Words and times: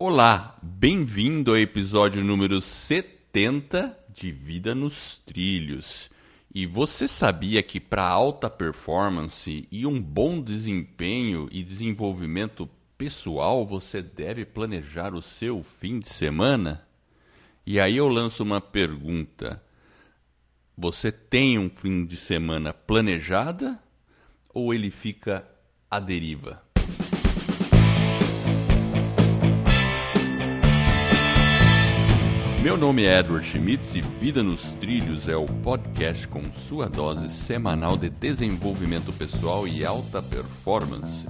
Olá, 0.00 0.56
bem-vindo 0.62 1.50
ao 1.50 1.58
episódio 1.58 2.22
número 2.22 2.60
70 2.60 3.98
de 4.08 4.30
Vida 4.30 4.72
nos 4.72 5.18
Trilhos. 5.26 6.08
E 6.54 6.66
você 6.66 7.08
sabia 7.08 7.64
que 7.64 7.80
para 7.80 8.06
alta 8.06 8.48
performance 8.48 9.66
e 9.72 9.84
um 9.84 10.00
bom 10.00 10.40
desempenho 10.40 11.48
e 11.50 11.64
desenvolvimento 11.64 12.70
pessoal 12.96 13.66
você 13.66 14.00
deve 14.00 14.44
planejar 14.44 15.16
o 15.16 15.20
seu 15.20 15.64
fim 15.64 15.98
de 15.98 16.08
semana? 16.08 16.86
E 17.66 17.80
aí 17.80 17.96
eu 17.96 18.06
lanço 18.06 18.44
uma 18.44 18.60
pergunta: 18.60 19.60
você 20.76 21.10
tem 21.10 21.58
um 21.58 21.68
fim 21.68 22.06
de 22.06 22.16
semana 22.16 22.72
planejada 22.72 23.82
ou 24.48 24.72
ele 24.72 24.92
fica 24.92 25.44
à 25.90 25.98
deriva? 25.98 26.67
Meu 32.68 32.76
nome 32.76 33.06
é 33.06 33.18
Edward 33.18 33.46
Schmitz 33.46 33.94
e 33.94 34.02
Vida 34.02 34.42
nos 34.42 34.60
Trilhos 34.74 35.26
é 35.26 35.34
o 35.34 35.46
podcast 35.46 36.28
com 36.28 36.42
sua 36.68 36.86
dose 36.86 37.30
semanal 37.30 37.96
de 37.96 38.10
desenvolvimento 38.10 39.10
pessoal 39.10 39.66
e 39.66 39.86
alta 39.86 40.20
performance. 40.22 41.24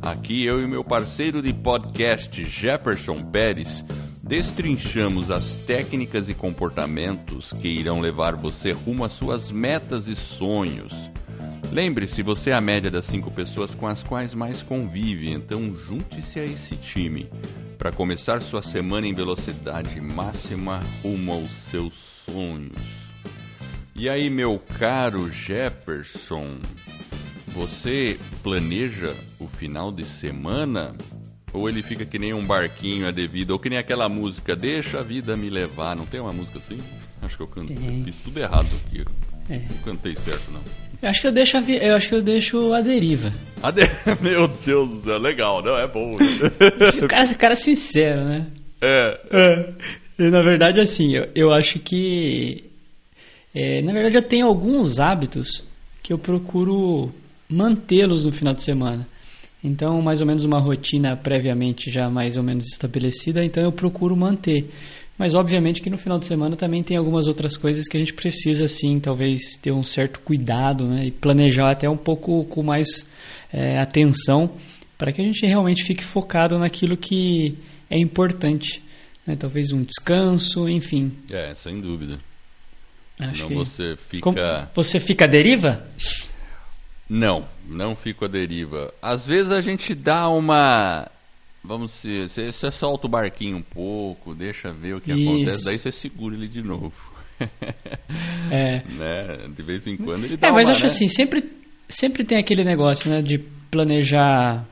Aqui 0.00 0.44
eu 0.44 0.62
e 0.62 0.68
meu 0.68 0.84
parceiro 0.84 1.42
de 1.42 1.52
podcast, 1.52 2.44
Jefferson 2.44 3.24
Pérez, 3.24 3.84
destrinchamos 4.22 5.32
as 5.32 5.56
técnicas 5.66 6.28
e 6.28 6.34
comportamentos 6.34 7.52
que 7.60 7.66
irão 7.66 7.98
levar 7.98 8.36
você 8.36 8.70
rumo 8.70 9.04
às 9.04 9.14
suas 9.14 9.50
metas 9.50 10.06
e 10.06 10.14
sonhos. 10.14 10.94
Lembre-se, 11.74 12.22
você 12.22 12.50
é 12.50 12.52
a 12.52 12.60
média 12.60 12.88
das 12.88 13.04
cinco 13.04 13.32
pessoas 13.32 13.74
com 13.74 13.88
as 13.88 14.00
quais 14.00 14.32
mais 14.32 14.62
convive, 14.62 15.28
então 15.28 15.74
junte-se 15.74 16.38
a 16.38 16.44
esse 16.44 16.76
time 16.76 17.28
para 17.76 17.90
começar 17.90 18.40
sua 18.42 18.62
semana 18.62 19.08
em 19.08 19.12
velocidade 19.12 20.00
máxima 20.00 20.78
rumo 21.02 21.32
aos 21.32 21.50
seus 21.72 21.92
sonhos. 22.24 22.78
E 23.92 24.08
aí, 24.08 24.30
meu 24.30 24.56
caro 24.78 25.32
Jefferson, 25.32 26.58
você 27.48 28.20
planeja 28.40 29.12
o 29.40 29.48
final 29.48 29.90
de 29.90 30.04
semana? 30.04 30.94
Ou 31.52 31.68
ele 31.68 31.82
fica 31.82 32.06
que 32.06 32.20
nem 32.20 32.32
um 32.32 32.46
barquinho 32.46 33.08
a 33.08 33.10
devido, 33.10 33.50
ou 33.50 33.58
que 33.58 33.68
nem 33.68 33.80
aquela 33.80 34.08
música 34.08 34.54
Deixa 34.54 35.00
a 35.00 35.02
vida 35.02 35.36
me 35.36 35.50
levar. 35.50 35.96
Não 35.96 36.06
tem 36.06 36.20
uma 36.20 36.32
música 36.32 36.58
assim? 36.58 36.78
Acho 37.20 37.36
que 37.36 37.42
eu 37.42 37.48
cantei. 37.48 38.02
Fiz 38.04 38.18
tudo 38.18 38.38
errado 38.38 38.68
aqui. 38.86 39.04
É. 39.50 39.58
Não 39.58 39.78
cantei 39.78 40.14
certo, 40.14 40.52
não. 40.52 40.83
Eu 41.04 41.10
acho 41.10 41.20
que 41.20 41.26
eu 41.26 41.32
deixo 41.32 41.58
a, 41.58 41.60
eu 41.60 41.96
acho 41.96 42.08
que 42.08 42.14
eu 42.14 42.22
deixo 42.22 42.72
a 42.72 42.80
deriva. 42.80 43.30
A 43.62 43.70
de... 43.70 43.82
Meu 44.22 44.48
Deus 44.48 44.88
do 44.88 45.02
céu, 45.04 45.18
legal, 45.18 45.62
não? 45.62 45.76
É 45.76 45.86
bom. 45.86 46.14
o 46.14 47.06
cara, 47.06 47.26
o 47.26 47.36
cara 47.36 47.52
é 47.52 47.56
sincero, 47.56 48.24
né? 48.24 48.46
É. 48.80 49.20
é. 49.30 49.74
E, 50.18 50.30
na 50.30 50.40
verdade, 50.40 50.80
assim, 50.80 51.14
eu, 51.14 51.28
eu 51.34 51.52
acho 51.52 51.78
que. 51.78 52.64
É, 53.54 53.82
na 53.82 53.92
verdade, 53.92 54.16
eu 54.16 54.22
tenho 54.22 54.46
alguns 54.46 54.98
hábitos 54.98 55.62
que 56.02 56.10
eu 56.10 56.18
procuro 56.18 57.12
mantê-los 57.50 58.24
no 58.24 58.32
final 58.32 58.54
de 58.54 58.62
semana. 58.62 59.06
Então, 59.62 60.00
mais 60.00 60.22
ou 60.22 60.26
menos 60.26 60.46
uma 60.46 60.58
rotina 60.58 61.14
previamente 61.18 61.90
já 61.90 62.08
mais 62.08 62.38
ou 62.38 62.42
menos 62.42 62.64
estabelecida, 62.64 63.44
então 63.44 63.62
eu 63.62 63.72
procuro 63.72 64.16
manter. 64.16 64.70
Mas 65.16 65.34
obviamente 65.34 65.80
que 65.80 65.88
no 65.88 65.96
final 65.96 66.18
de 66.18 66.26
semana 66.26 66.56
também 66.56 66.82
tem 66.82 66.96
algumas 66.96 67.26
outras 67.26 67.56
coisas 67.56 67.86
que 67.86 67.96
a 67.96 68.00
gente 68.00 68.12
precisa, 68.12 68.64
assim, 68.64 68.98
talvez 68.98 69.56
ter 69.62 69.70
um 69.70 69.82
certo 69.82 70.18
cuidado 70.20 70.86
né? 70.86 71.06
e 71.06 71.10
planejar 71.10 71.70
até 71.70 71.88
um 71.88 71.96
pouco 71.96 72.44
com 72.46 72.62
mais 72.62 73.06
é, 73.52 73.78
atenção 73.78 74.56
para 74.98 75.12
que 75.12 75.20
a 75.20 75.24
gente 75.24 75.46
realmente 75.46 75.84
fique 75.84 76.02
focado 76.02 76.58
naquilo 76.58 76.96
que 76.96 77.56
é 77.88 77.98
importante. 77.98 78.82
Né? 79.26 79.36
Talvez 79.36 79.70
um 79.72 79.82
descanso, 79.82 80.68
enfim. 80.68 81.16
É, 81.30 81.54
sem 81.54 81.80
dúvida. 81.80 82.18
Acho 83.18 83.36
Senão 83.36 83.48
que... 83.48 83.54
você 83.54 83.96
fica. 84.08 84.22
Como 84.22 84.36
você 84.74 84.98
fica 84.98 85.24
à 85.24 85.28
deriva? 85.28 85.86
Não, 87.08 87.46
não 87.68 87.94
fico 87.94 88.24
à 88.24 88.28
deriva. 88.28 88.92
Às 89.00 89.26
vezes 89.26 89.52
a 89.52 89.60
gente 89.60 89.94
dá 89.94 90.28
uma 90.28 91.08
Vamos 91.64 91.92
se 91.92 92.28
você, 92.28 92.52
solta 92.70 93.06
o 93.06 93.10
barquinho 93.10 93.56
um 93.56 93.62
pouco, 93.62 94.34
deixa 94.34 94.70
ver 94.70 94.96
o 94.96 95.00
que 95.00 95.12
Isso. 95.12 95.30
acontece, 95.30 95.64
daí 95.64 95.78
você 95.78 95.90
segura 95.90 96.34
ele 96.34 96.46
de 96.46 96.62
novo. 96.62 96.92
é. 98.50 98.82
né? 98.92 99.48
De 99.56 99.62
vez 99.62 99.86
em 99.86 99.96
quando 99.96 100.24
ele 100.24 100.36
dá 100.36 100.48
É, 100.48 100.52
mas 100.52 100.68
uma, 100.68 100.74
acho 100.74 100.82
né? 100.82 100.86
assim, 100.88 101.08
sempre, 101.08 101.42
sempre 101.88 102.22
tem 102.22 102.38
aquele 102.38 102.64
negócio, 102.64 103.10
né, 103.10 103.22
de 103.22 103.38
planejar 103.70 104.66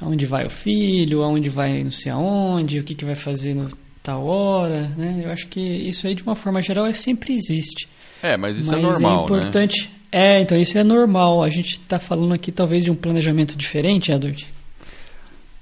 aonde 0.00 0.26
vai 0.26 0.46
o 0.46 0.50
filho, 0.50 1.22
aonde 1.22 1.48
vai 1.48 1.84
não 1.84 1.92
sei 1.92 2.10
aonde, 2.10 2.80
o 2.80 2.84
que, 2.84 2.94
que 2.94 3.04
vai 3.04 3.14
fazer 3.14 3.54
no 3.54 3.70
tal 4.02 4.26
hora, 4.26 4.88
né? 4.96 5.22
Eu 5.24 5.30
acho 5.30 5.46
que 5.46 5.60
isso 5.60 6.08
aí 6.08 6.14
de 6.14 6.22
uma 6.22 6.34
forma 6.34 6.60
geral 6.60 6.86
é, 6.86 6.92
sempre 6.92 7.34
existe. 7.34 7.86
É, 8.22 8.36
mas 8.36 8.56
isso 8.56 8.68
é 8.68 8.76
mas 8.76 8.80
é 8.80 8.82
normal, 8.82 9.20
é 9.20 9.24
importante. 9.24 9.82
Né? 9.84 9.90
É, 10.12 10.40
então 10.40 10.58
isso 10.58 10.76
é 10.76 10.82
normal. 10.82 11.44
A 11.44 11.48
gente 11.48 11.72
está 11.72 11.98
falando 11.98 12.34
aqui 12.34 12.50
talvez 12.50 12.84
de 12.84 12.90
um 12.90 12.96
planejamento 12.96 13.56
diferente, 13.56 14.10
Edward. 14.10 14.46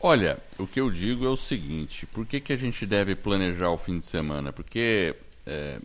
Olha, 0.01 0.39
o 0.59 0.67
que 0.67 0.81
eu 0.81 0.91
digo 0.91 1.25
é 1.25 1.29
o 1.29 1.37
seguinte: 1.37 2.07
por 2.07 2.25
que, 2.25 2.41
que 2.41 2.53
a 2.53 2.57
gente 2.57 2.87
deve 2.87 3.17
planejar 3.17 3.71
o 3.71 3.79
fim 3.79 3.99
de 3.99 4.07
semana? 4.07 4.53
Porque 4.53 5.15
é, 5.45 5.79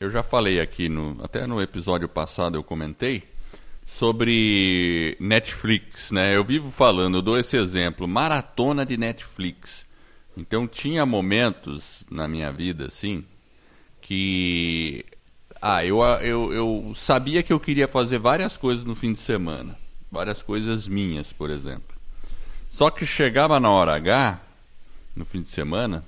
eu 0.00 0.10
já 0.10 0.22
falei 0.22 0.60
aqui, 0.60 0.88
no, 0.88 1.16
até 1.22 1.46
no 1.46 1.60
episódio 1.60 2.08
passado 2.08 2.56
eu 2.56 2.64
comentei 2.64 3.22
sobre 3.86 5.16
Netflix, 5.20 6.10
né? 6.10 6.34
Eu 6.34 6.44
vivo 6.44 6.70
falando, 6.70 7.18
eu 7.18 7.22
dou 7.22 7.38
esse 7.38 7.56
exemplo, 7.56 8.08
maratona 8.08 8.84
de 8.84 8.96
Netflix. 8.96 9.86
Então 10.36 10.66
tinha 10.66 11.06
momentos 11.06 12.04
na 12.10 12.26
minha 12.26 12.50
vida, 12.50 12.86
assim, 12.86 13.24
que 14.00 15.04
ah, 15.60 15.84
eu, 15.84 16.00
eu, 16.00 16.52
eu 16.52 16.94
sabia 16.96 17.42
que 17.42 17.52
eu 17.52 17.60
queria 17.60 17.86
fazer 17.86 18.18
várias 18.18 18.56
coisas 18.56 18.84
no 18.84 18.96
fim 18.96 19.12
de 19.12 19.20
semana, 19.20 19.78
várias 20.10 20.42
coisas 20.42 20.88
minhas, 20.88 21.32
por 21.32 21.50
exemplo. 21.50 22.01
Só 22.72 22.90
que 22.90 23.04
chegava 23.04 23.60
na 23.60 23.70
hora 23.70 23.94
H, 23.94 24.40
no 25.14 25.26
fim 25.26 25.42
de 25.42 25.50
semana, 25.50 26.02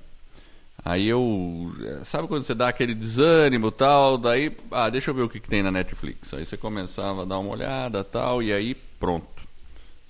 aí 0.83 1.07
eu. 1.07 1.71
Sabe 2.05 2.27
quando 2.27 2.45
você 2.45 2.55
dá 2.55 2.69
aquele 2.69 2.95
desânimo 2.95 3.71
tal? 3.71 4.17
Daí, 4.17 4.57
ah, 4.71 4.89
deixa 4.89 5.11
eu 5.11 5.15
ver 5.15 5.23
o 5.23 5.29
que, 5.29 5.39
que 5.39 5.49
tem 5.49 5.63
na 5.63 5.71
Netflix. 5.71 6.33
Aí 6.33 6.47
você 6.47 6.57
começava 6.57 7.23
a 7.23 7.25
dar 7.27 7.39
uma 7.39 7.53
olhada 7.53 8.03
tal, 8.03 8.43
e 8.43 8.51
aí 8.51 8.75
pronto. 8.99 9.27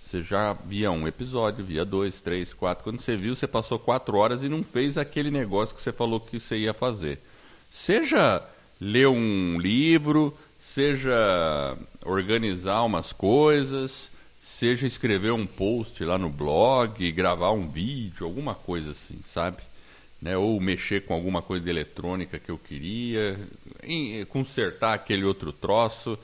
Você 0.07 0.23
já 0.23 0.53
via 0.53 0.93
um 0.93 1.09
episódio, 1.09 1.65
via 1.65 1.85
dois, 1.85 2.21
três, 2.21 2.55
quatro. 2.55 2.85
Quando 2.85 3.01
você 3.01 3.17
viu, 3.17 3.35
você 3.35 3.49
passou 3.49 3.81
quatro 3.81 4.17
horas 4.17 4.45
e 4.45 4.49
não 4.49 4.63
fez 4.63 4.97
aquele 4.97 5.31
negócio 5.31 5.75
que 5.75 5.83
você 5.83 5.93
falou 5.93 6.21
que 6.21 6.39
você 6.39 6.57
ia 6.57 6.73
fazer. 6.73 7.19
Seja 7.69 8.41
ler 8.81 9.09
um 9.09 9.59
livro, 9.59 10.37
seja 10.61 11.77
organizar 12.05 12.85
umas 12.85 13.13
coisas, 13.13 14.09
seja 14.65 14.87
escrever 14.87 15.31
um 15.31 15.47
post 15.47 16.03
lá 16.03 16.17
no 16.17 16.31
blog, 16.31 17.13
gravar 17.13 17.51
um 17.51 17.69
vídeo, 17.69 18.25
alguma 18.25 18.55
coisa 18.55 18.93
assim, 18.93 19.19
sabe? 19.23 19.59
Né? 20.23 20.39
Ou 20.39 20.59
mexer 20.59 21.05
com 21.05 21.13
alguma 21.13 21.43
coisa 21.43 21.63
de 21.63 21.69
eletrônica 21.69 22.39
que 22.39 22.51
eu 22.51 22.57
queria, 22.57 23.39
em, 23.83 24.25
consertar 24.25 24.95
aquele 24.95 25.23
outro 25.23 25.53
troço. 25.53 26.19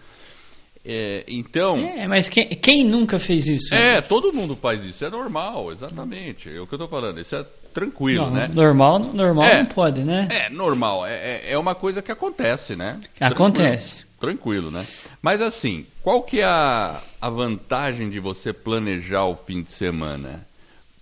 É, 0.83 1.23
então. 1.29 1.77
É, 1.77 2.09
mas 2.09 2.31
quem, 2.31 2.49
quem, 2.49 2.83
nunca 2.83 3.19
fez 3.19 3.47
isso? 3.47 3.75
É, 3.75 4.01
todo 4.01 4.33
mundo 4.33 4.57
faz 4.57 4.83
isso, 4.83 5.05
é 5.05 5.11
normal, 5.11 5.71
exatamente. 5.71 6.49
É 6.49 6.59
o 6.59 6.67
que 6.67 6.73
eu 6.73 6.79
estou 6.79 6.89
falando, 6.89 7.21
isso 7.21 7.37
é 7.37 7.45
tranquilo, 7.75 8.25
não, 8.25 8.31
né? 8.31 8.51
Normal, 8.51 8.99
normal 9.01 9.45
é, 9.45 9.59
não 9.59 9.67
pode, 9.67 10.03
né? 10.03 10.29
É, 10.31 10.49
normal, 10.49 11.07
é, 11.07 11.13
é, 11.13 11.43
é 11.51 11.59
uma 11.59 11.75
coisa 11.75 12.01
que 12.01 12.11
acontece, 12.11 12.75
né? 12.75 12.99
Acontece. 13.21 13.97
Tranquilo 13.97 14.11
tranquilo, 14.21 14.71
né? 14.71 14.87
Mas 15.23 15.41
assim, 15.41 15.87
qual 16.03 16.23
que 16.23 16.41
é 16.41 16.45
a, 16.45 17.01
a 17.21 17.29
vantagem 17.29 18.09
de 18.09 18.19
você 18.19 18.53
planejar 18.53 19.27
o 19.27 19.37
fim 19.37 19.63
de 19.63 19.71
semana? 19.71 20.47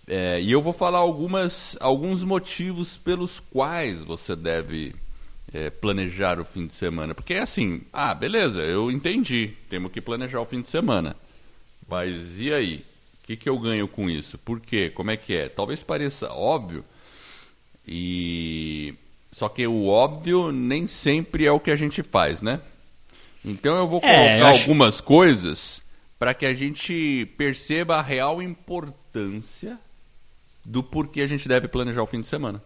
É, 0.06 0.40
e 0.40 0.50
eu 0.50 0.62
vou 0.62 0.72
falar 0.72 0.98
algumas, 0.98 1.76
alguns 1.80 2.24
motivos 2.24 2.96
pelos 2.96 3.40
quais 3.40 4.02
você 4.02 4.34
deve 4.34 4.94
é, 5.52 5.70
planejar 5.70 6.40
o 6.40 6.44
fim 6.44 6.66
de 6.66 6.74
semana. 6.74 7.14
Porque 7.14 7.34
é 7.34 7.40
assim, 7.40 7.82
ah, 7.92 8.14
beleza, 8.14 8.60
eu 8.60 8.90
entendi, 8.90 9.52
temos 9.68 9.92
que 9.92 10.00
planejar 10.00 10.40
o 10.40 10.46
fim 10.46 10.62
de 10.62 10.68
semana. 10.68 11.14
Mas 11.88 12.40
e 12.40 12.52
aí? 12.52 12.84
O 13.22 13.26
que, 13.28 13.36
que 13.36 13.48
eu 13.48 13.58
ganho 13.58 13.86
com 13.86 14.08
isso? 14.08 14.38
Por 14.38 14.58
quê? 14.58 14.90
Como 14.90 15.10
é 15.10 15.16
que 15.16 15.34
é? 15.34 15.48
Talvez 15.48 15.82
pareça 15.82 16.32
óbvio, 16.32 16.82
e 17.86 18.94
só 19.32 19.48
que 19.48 19.66
o 19.66 19.86
óbvio 19.86 20.50
nem 20.50 20.86
sempre 20.86 21.46
é 21.46 21.52
o 21.52 21.60
que 21.60 21.70
a 21.70 21.76
gente 21.76 22.02
faz, 22.02 22.42
né? 22.42 22.60
Então 23.44 23.76
eu 23.76 23.86
vou 23.86 24.00
colocar 24.00 24.18
é, 24.18 24.40
eu 24.40 24.46
acho... 24.46 24.62
algumas 24.62 25.00
coisas 25.00 25.80
para 26.18 26.34
que 26.34 26.44
a 26.44 26.54
gente 26.54 27.26
perceba 27.36 27.96
a 27.96 28.02
real 28.02 28.42
importância 28.42 29.78
do 30.64 30.82
porquê 30.82 31.20
a 31.22 31.26
gente 31.26 31.48
deve 31.48 31.68
planejar 31.68 32.02
o 32.02 32.06
fim 32.06 32.20
de 32.20 32.26
semana. 32.26 32.62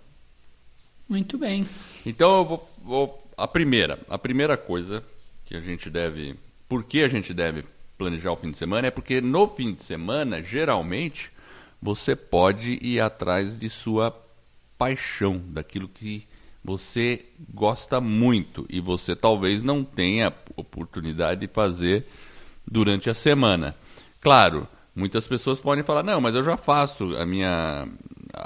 Muito 1.09 1.37
bem. 1.37 1.67
Então 2.07 2.39
eu 2.39 2.45
vou, 2.45 2.71
vou 2.83 3.33
a 3.37 3.47
primeira, 3.47 3.99
a 4.09 4.19
primeira 4.19 4.57
coisa 4.57 5.05
que 5.45 5.55
a 5.55 5.61
gente 5.61 5.91
deve, 5.91 6.35
por 6.69 6.85
que 6.85 7.03
a 7.03 7.09
gente 7.09 7.35
deve 7.35 7.65
planejar 7.99 8.33
o 8.33 8.37
fim 8.37 8.51
de 8.51 8.59
semana 8.59 8.89
é 8.89 8.91
porque 8.91 9.21
no 9.21 9.47
fim 9.47 9.75
de 9.75 9.83
semana, 9.83 10.43
geralmente, 10.43 11.31
você 11.81 12.17
pode 12.17 12.79
ir 12.83 13.01
atrás 13.01 13.57
de 13.57 13.69
sua 13.69 14.11
paixão, 14.79 15.41
daquilo 15.49 15.89
que 15.89 16.27
você 16.65 17.25
gosta 17.53 18.01
muito 18.01 18.67
e 18.69 18.81
você 18.81 19.15
talvez 19.15 19.63
não 19.63 19.85
tenha 19.85 20.33
oportunidade 20.57 21.43
de 21.43 21.53
fazer 21.53 22.07
durante 22.67 23.11
a 23.11 23.15
semana. 23.15 23.75
Claro, 24.21 24.67
muitas 24.95 25.27
pessoas 25.27 25.61
podem 25.61 25.85
falar: 25.85 26.03
"Não, 26.03 26.21
mas 26.21 26.35
eu 26.35 26.45
já 26.45 26.57
faço 26.57 27.17
a 27.17 27.27
minha 27.27 27.87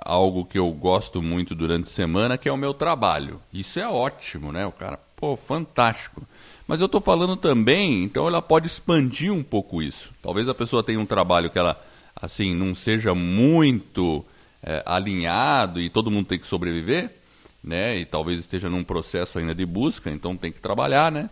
algo 0.05 0.45
que 0.45 0.59
eu 0.59 0.71
gosto 0.73 1.23
muito 1.23 1.55
durante 1.55 1.85
a 1.85 1.93
semana, 1.93 2.39
que 2.39 2.49
é 2.49 2.53
o 2.53 2.57
meu 2.57 2.75
trabalho". 2.75 3.41
Isso 3.53 3.79
é 3.79 3.89
ótimo, 3.89 4.53
né? 4.53 4.67
O 4.67 4.73
cara, 4.73 4.99
pô, 5.17 5.37
fantástico. 5.37 6.23
Mas 6.67 6.81
eu 6.81 6.87
estou 6.87 7.01
falando 7.01 7.37
também, 7.37 8.03
então 8.03 8.27
ela 8.27 8.43
pode 8.43 8.67
expandir 8.67 9.33
um 9.33 9.43
pouco 9.43 9.81
isso. 9.81 10.11
Talvez 10.23 10.49
a 10.49 10.55
pessoa 10.55 10.83
tenha 10.83 10.99
um 10.99 11.07
trabalho 11.07 11.51
que 11.51 11.59
ela 11.59 11.81
assim 12.15 12.55
não 12.55 12.75
seja 12.75 13.15
muito 13.15 14.25
é, 14.63 14.83
alinhado 14.85 15.81
e 15.81 15.89
todo 15.89 16.11
mundo 16.11 16.27
tem 16.27 16.39
que 16.39 16.47
sobreviver, 16.47 17.15
né? 17.63 17.97
E 17.99 18.05
talvez 18.05 18.41
esteja 18.41 18.69
num 18.69 18.83
processo 18.83 19.39
ainda 19.39 19.55
de 19.55 19.65
busca, 19.65 20.11
então 20.11 20.37
tem 20.37 20.51
que 20.51 20.61
trabalhar, 20.61 21.13
né? 21.13 21.31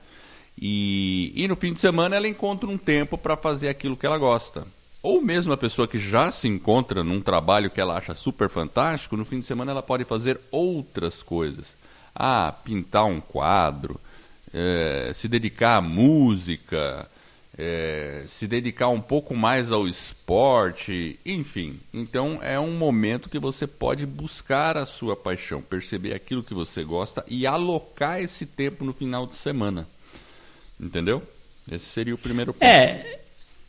E, 0.60 1.32
e 1.34 1.48
no 1.48 1.56
fim 1.56 1.72
de 1.72 1.80
semana 1.80 2.16
ela 2.16 2.28
encontra 2.28 2.68
um 2.68 2.78
tempo 2.78 3.18
para 3.18 3.36
fazer 3.36 3.68
aquilo 3.68 3.96
que 3.96 4.06
ela 4.06 4.18
gosta. 4.18 4.66
Ou 5.02 5.20
mesmo 5.20 5.52
a 5.52 5.56
pessoa 5.56 5.86
que 5.86 5.98
já 5.98 6.30
se 6.30 6.48
encontra 6.48 7.04
num 7.04 7.20
trabalho 7.20 7.70
que 7.70 7.80
ela 7.80 7.96
acha 7.96 8.14
super 8.14 8.48
fantástico, 8.48 9.16
no 9.16 9.24
fim 9.24 9.40
de 9.40 9.46
semana 9.46 9.72
ela 9.72 9.82
pode 9.82 10.04
fazer 10.04 10.40
outras 10.50 11.22
coisas. 11.22 11.74
Ah, 12.14 12.54
pintar 12.64 13.04
um 13.04 13.20
quadro, 13.20 14.00
é, 14.52 15.12
se 15.14 15.28
dedicar 15.28 15.76
à 15.76 15.80
música, 15.82 17.06
é, 17.58 18.24
se 18.28 18.46
dedicar 18.46 18.88
um 18.88 19.00
pouco 19.00 19.34
mais 19.34 19.70
ao 19.70 19.86
esporte, 19.86 21.18
enfim. 21.26 21.78
Então 21.92 22.38
é 22.40 22.58
um 22.58 22.72
momento 22.72 23.28
que 23.28 23.38
você 23.38 23.66
pode 23.66 24.06
buscar 24.06 24.76
a 24.76 24.86
sua 24.86 25.14
paixão, 25.14 25.60
perceber 25.60 26.14
aquilo 26.14 26.42
que 26.42 26.54
você 26.54 26.82
gosta 26.82 27.24
e 27.28 27.46
alocar 27.46 28.20
esse 28.20 28.46
tempo 28.46 28.84
no 28.84 28.92
final 28.92 29.26
de 29.26 29.34
semana. 29.34 29.86
Entendeu? 30.80 31.22
Esse 31.70 31.86
seria 31.86 32.14
o 32.14 32.18
primeiro 32.18 32.52
ponto. 32.52 32.62
É, 32.62 33.20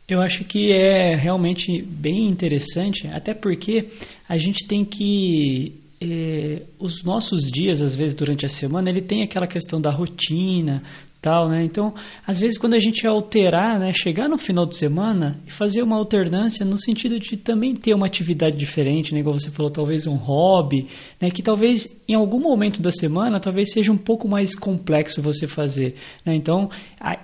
eu 0.08 0.20
acho 0.20 0.44
que 0.44 0.72
é 0.72 1.14
realmente 1.14 1.82
bem 1.82 2.26
interessante, 2.28 3.08
até 3.08 3.34
porque 3.34 3.88
a 4.28 4.36
gente 4.36 4.66
tem 4.66 4.84
que 4.84 5.80
é, 6.00 6.62
os 6.78 7.02
nossos 7.02 7.50
dias, 7.50 7.80
às 7.80 7.94
vezes 7.94 8.14
durante 8.14 8.44
a 8.44 8.48
semana, 8.48 8.90
ele 8.90 9.00
tem 9.00 9.22
aquela 9.22 9.46
questão 9.46 9.80
da 9.80 9.90
rotina, 9.90 10.82
tal, 11.26 11.48
né? 11.48 11.64
Então, 11.64 11.92
às 12.24 12.38
vezes 12.38 12.56
quando 12.56 12.74
a 12.74 12.78
gente 12.78 13.04
alterar, 13.04 13.80
né, 13.80 13.90
chegar 13.92 14.28
no 14.28 14.38
final 14.38 14.64
de 14.64 14.76
semana 14.76 15.40
e 15.44 15.50
fazer 15.50 15.82
uma 15.82 15.96
alternância 15.96 16.64
no 16.64 16.78
sentido 16.78 17.18
de 17.18 17.36
também 17.36 17.74
ter 17.74 17.92
uma 17.94 18.06
atividade 18.06 18.56
diferente, 18.56 19.12
né, 19.12 19.18
igual 19.18 19.36
você 19.36 19.50
falou, 19.50 19.68
talvez 19.68 20.06
um 20.06 20.14
hobby, 20.14 20.86
né, 21.20 21.28
que 21.28 21.42
talvez 21.42 22.00
em 22.08 22.14
algum 22.14 22.38
momento 22.38 22.80
da 22.80 22.92
semana 22.92 23.40
talvez 23.40 23.72
seja 23.72 23.90
um 23.90 23.96
pouco 23.96 24.28
mais 24.28 24.54
complexo 24.54 25.20
você 25.20 25.48
fazer, 25.48 25.96
né? 26.24 26.32
Então, 26.36 26.70
a, 27.00 27.18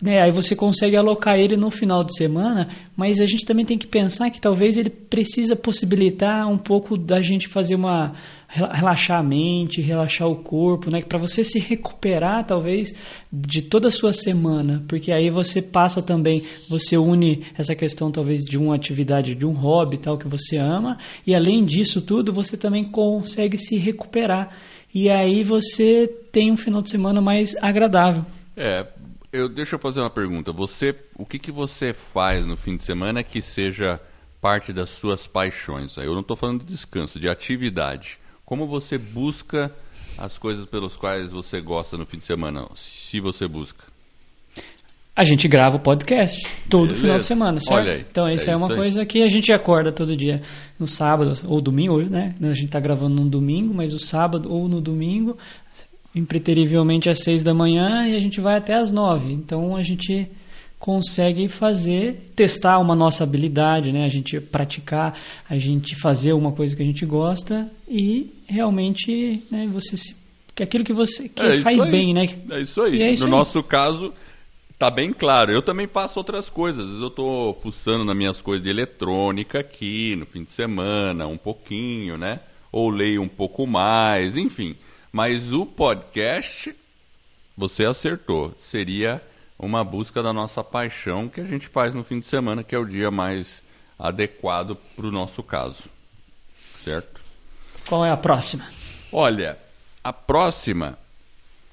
né, 0.00 0.22
aí 0.22 0.30
você 0.30 0.56
consegue 0.56 0.96
alocar 0.96 1.38
ele 1.38 1.58
no 1.58 1.70
final 1.70 2.02
de 2.02 2.16
semana, 2.16 2.68
mas 2.96 3.20
a 3.20 3.26
gente 3.26 3.44
também 3.44 3.66
tem 3.66 3.76
que 3.76 3.86
pensar 3.86 4.30
que 4.30 4.40
talvez 4.40 4.78
ele 4.78 4.88
precisa 4.88 5.54
possibilitar 5.54 6.48
um 6.48 6.56
pouco 6.56 6.96
da 6.96 7.20
gente 7.20 7.48
fazer 7.48 7.74
uma 7.74 8.14
relaxar 8.50 9.20
a 9.20 9.22
mente, 9.22 9.80
relaxar 9.80 10.28
o 10.28 10.36
corpo, 10.36 10.90
né? 10.90 11.00
Para 11.02 11.18
você 11.18 11.44
se 11.44 11.58
recuperar, 11.60 12.44
talvez, 12.44 12.92
de 13.32 13.62
toda 13.62 13.88
a 13.88 13.90
sua 13.90 14.12
semana, 14.12 14.84
porque 14.88 15.12
aí 15.12 15.30
você 15.30 15.62
passa 15.62 16.02
também, 16.02 16.44
você 16.68 16.96
une 16.96 17.46
essa 17.56 17.76
questão 17.76 18.10
talvez 18.10 18.44
de 18.44 18.58
uma 18.58 18.74
atividade, 18.74 19.36
de 19.36 19.46
um 19.46 19.52
hobby, 19.52 19.98
tal 19.98 20.18
que 20.18 20.26
você 20.26 20.56
ama, 20.56 20.98
e 21.24 21.34
além 21.34 21.64
disso 21.64 22.02
tudo, 22.02 22.32
você 22.32 22.56
também 22.56 22.84
consegue 22.84 23.56
se 23.56 23.76
recuperar. 23.76 24.56
E 24.92 25.08
aí 25.08 25.44
você 25.44 26.08
tem 26.32 26.50
um 26.50 26.56
final 26.56 26.82
de 26.82 26.90
semana 26.90 27.20
mais 27.20 27.54
agradável. 27.62 28.26
É, 28.56 28.84
eu 29.32 29.48
deixa 29.48 29.76
eu 29.76 29.78
fazer 29.78 30.00
uma 30.00 30.10
pergunta. 30.10 30.50
Você, 30.50 30.92
o 31.16 31.24
que 31.24 31.38
que 31.38 31.52
você 31.52 31.92
faz 31.92 32.44
no 32.44 32.56
fim 32.56 32.76
de 32.76 32.82
semana 32.82 33.22
que 33.22 33.40
seja 33.40 34.00
parte 34.40 34.72
das 34.72 34.90
suas 34.90 35.28
paixões? 35.28 35.96
Eu 35.96 36.14
não 36.14 36.20
estou 36.20 36.36
falando 36.36 36.64
de 36.64 36.72
descanso, 36.72 37.20
de 37.20 37.28
atividade. 37.28 38.18
Como 38.50 38.66
você 38.66 38.98
busca 38.98 39.72
as 40.18 40.36
coisas 40.36 40.66
pelas 40.66 40.96
quais 40.96 41.30
você 41.30 41.60
gosta 41.60 41.96
no 41.96 42.04
fim 42.04 42.18
de 42.18 42.24
semana, 42.24 42.66
se 42.74 43.20
você 43.20 43.46
busca? 43.46 43.84
A 45.14 45.22
gente 45.22 45.46
grava 45.46 45.76
o 45.76 45.80
podcast 45.80 46.44
todo 46.68 46.86
Beleza. 46.86 47.00
final 47.00 47.18
de 47.18 47.24
semana, 47.26 47.60
certo? 47.60 47.88
Aí, 47.88 48.04
então 48.10 48.28
isso 48.28 48.50
é, 48.50 48.52
é 48.52 48.56
uma 48.56 48.66
coisa 48.66 49.06
que 49.06 49.22
a 49.22 49.28
gente 49.28 49.52
acorda 49.52 49.92
todo 49.92 50.16
dia 50.16 50.42
no 50.80 50.88
sábado 50.88 51.32
ou 51.46 51.60
domingo, 51.60 52.00
né? 52.10 52.34
A 52.42 52.46
gente 52.46 52.64
está 52.64 52.80
gravando 52.80 53.22
no 53.22 53.30
domingo, 53.30 53.72
mas 53.72 53.94
o 53.94 54.00
sábado 54.00 54.52
ou 54.52 54.68
no 54.68 54.80
domingo, 54.80 55.38
impreterivelmente 56.12 57.08
às 57.08 57.22
seis 57.22 57.44
da 57.44 57.54
manhã 57.54 58.08
e 58.08 58.16
a 58.16 58.20
gente 58.20 58.40
vai 58.40 58.56
até 58.58 58.74
às 58.74 58.90
nove. 58.90 59.32
Então 59.32 59.76
a 59.76 59.82
gente 59.84 60.26
consegue 60.80 61.46
fazer, 61.46 62.32
testar 62.34 62.78
uma 62.78 62.96
nossa 62.96 63.22
habilidade, 63.22 63.92
né? 63.92 64.06
A 64.06 64.08
gente 64.08 64.40
praticar, 64.40 65.14
a 65.48 65.58
gente 65.58 65.94
fazer 65.94 66.32
uma 66.32 66.52
coisa 66.52 66.74
que 66.74 66.82
a 66.82 66.86
gente 66.86 67.04
gosta 67.04 67.70
e 67.86 68.32
realmente, 68.48 69.44
né, 69.50 69.68
você 69.70 69.98
se, 69.98 70.16
que 70.54 70.62
aquilo 70.62 70.82
que 70.82 70.94
você 70.94 71.28
que 71.28 71.42
é 71.42 71.60
faz 71.60 71.84
bem, 71.84 72.14
né? 72.14 72.26
É 72.50 72.62
isso 72.62 72.80
aí. 72.80 73.02
É 73.02 73.12
isso 73.12 73.28
no 73.28 73.34
aí. 73.34 73.38
nosso 73.38 73.62
caso, 73.62 74.14
tá 74.78 74.90
bem 74.90 75.12
claro. 75.12 75.52
Eu 75.52 75.60
também 75.60 75.86
faço 75.86 76.18
outras 76.18 76.48
coisas. 76.48 76.98
Eu 76.98 77.08
estou 77.08 77.52
fuçando 77.52 78.02
nas 78.02 78.16
minhas 78.16 78.40
coisas 78.40 78.64
de 78.64 78.70
eletrônica 78.70 79.60
aqui 79.60 80.16
no 80.16 80.24
fim 80.24 80.44
de 80.44 80.50
semana, 80.50 81.26
um 81.26 81.36
pouquinho, 81.36 82.16
né? 82.16 82.40
Ou 82.72 82.88
leio 82.88 83.20
um 83.20 83.28
pouco 83.28 83.66
mais, 83.66 84.34
enfim. 84.34 84.74
Mas 85.12 85.52
o 85.52 85.66
podcast, 85.66 86.74
você 87.54 87.84
acertou. 87.84 88.54
Seria 88.62 89.20
uma 89.60 89.84
busca 89.84 90.22
da 90.22 90.32
nossa 90.32 90.64
paixão 90.64 91.28
que 91.28 91.40
a 91.40 91.44
gente 91.44 91.68
faz 91.68 91.94
no 91.94 92.02
fim 92.02 92.18
de 92.18 92.26
semana, 92.26 92.64
que 92.64 92.74
é 92.74 92.78
o 92.78 92.84
dia 92.84 93.10
mais 93.10 93.62
adequado 93.98 94.76
para 94.96 95.06
o 95.06 95.12
nosso 95.12 95.42
caso. 95.42 95.84
Certo? 96.82 97.20
Qual 97.86 98.04
é 98.04 98.10
a 98.10 98.16
próxima? 98.16 98.66
Olha, 99.12 99.58
a 100.02 100.12
próxima 100.12 100.98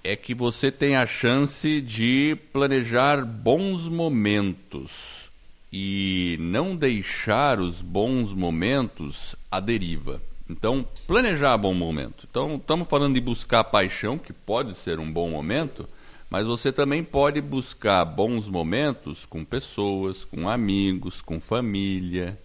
é 0.04 0.16
que 0.16 0.34
você 0.34 0.70
tem 0.70 0.98
a 0.98 1.08
chance 1.08 1.80
de 1.80 2.38
planejar 2.52 3.24
bons 3.24 3.88
momentos 3.88 5.30
e 5.72 6.38
não 6.40 6.76
deixar 6.76 7.60
os 7.60 7.82
bons 7.82 8.34
momentos 8.34 9.36
à 9.50 9.60
deriva. 9.60 10.22
Então, 10.50 10.86
planejar 11.06 11.58
bom 11.58 11.74
momento. 11.74 12.28
Então, 12.30 12.56
estamos 12.56 12.88
falando 12.88 13.16
de 13.16 13.22
buscar 13.22 13.64
paixão, 13.66 14.18
que 14.18 14.32
pode 14.32 14.76
ser 14.76 15.00
um 15.00 15.12
bom 15.12 15.30
momento, 15.30 15.88
mas 16.30 16.46
você 16.46 16.72
também 16.72 17.04
pode 17.04 17.42
buscar 17.42 18.04
bons 18.04 18.48
momentos 18.48 19.26
com 19.26 19.46
pessoas, 19.46 20.26
com 20.26 20.50
amigos, 20.50 21.22
com 21.22 21.40
família, 21.40 22.38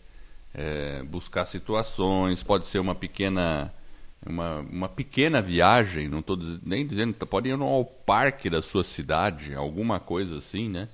é, 0.55 1.03
buscar 1.03 1.47
situações, 1.47 2.43
pode 2.43 2.67
ser 2.67 2.79
uma 2.79 2.95
pequena 2.95 3.73
uma, 4.25 4.61
uma 4.61 4.89
pequena 4.89 5.43
viagem, 5.43 6.09
não 6.09 6.21
estou 6.21 6.39
nem 6.65 6.87
dizendo, 6.87 7.15
pode 7.27 7.49
ir 7.49 7.61
ao 7.61 7.85
parque 7.85 8.49
da 8.49 8.63
sua 8.63 8.85
cidade, 8.85 9.55
alguma 9.55 9.99
coisa 9.99 10.39
assim, 10.39 10.69
né? 10.69 10.89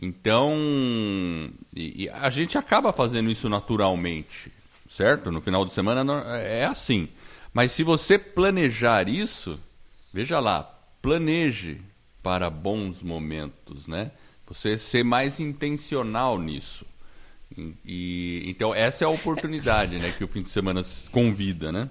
Então, 0.00 0.56
e, 1.74 2.04
e 2.04 2.08
a 2.08 2.30
gente 2.30 2.56
acaba 2.56 2.92
fazendo 2.92 3.30
isso 3.30 3.48
naturalmente, 3.48 4.52
certo? 4.88 5.32
No 5.32 5.40
final 5.40 5.64
de 5.64 5.72
semana 5.72 6.22
é 6.36 6.64
assim. 6.64 7.08
Mas 7.52 7.72
se 7.72 7.82
você 7.82 8.16
planejar 8.16 9.08
isso, 9.08 9.58
veja 10.12 10.38
lá, 10.38 10.62
planeje 11.02 11.80
para 12.28 12.50
bons 12.50 13.02
momentos, 13.02 13.88
né? 13.88 14.10
Você 14.46 14.76
ser 14.76 15.02
mais 15.02 15.40
intencional 15.40 16.38
nisso. 16.38 16.84
E, 17.86 18.42
então 18.44 18.74
essa 18.74 19.02
é 19.02 19.06
a 19.06 19.10
oportunidade, 19.10 19.96
né, 19.96 20.12
que 20.12 20.22
o 20.22 20.28
fim 20.28 20.42
de 20.42 20.50
semana 20.50 20.84
convida, 21.10 21.72
né? 21.72 21.88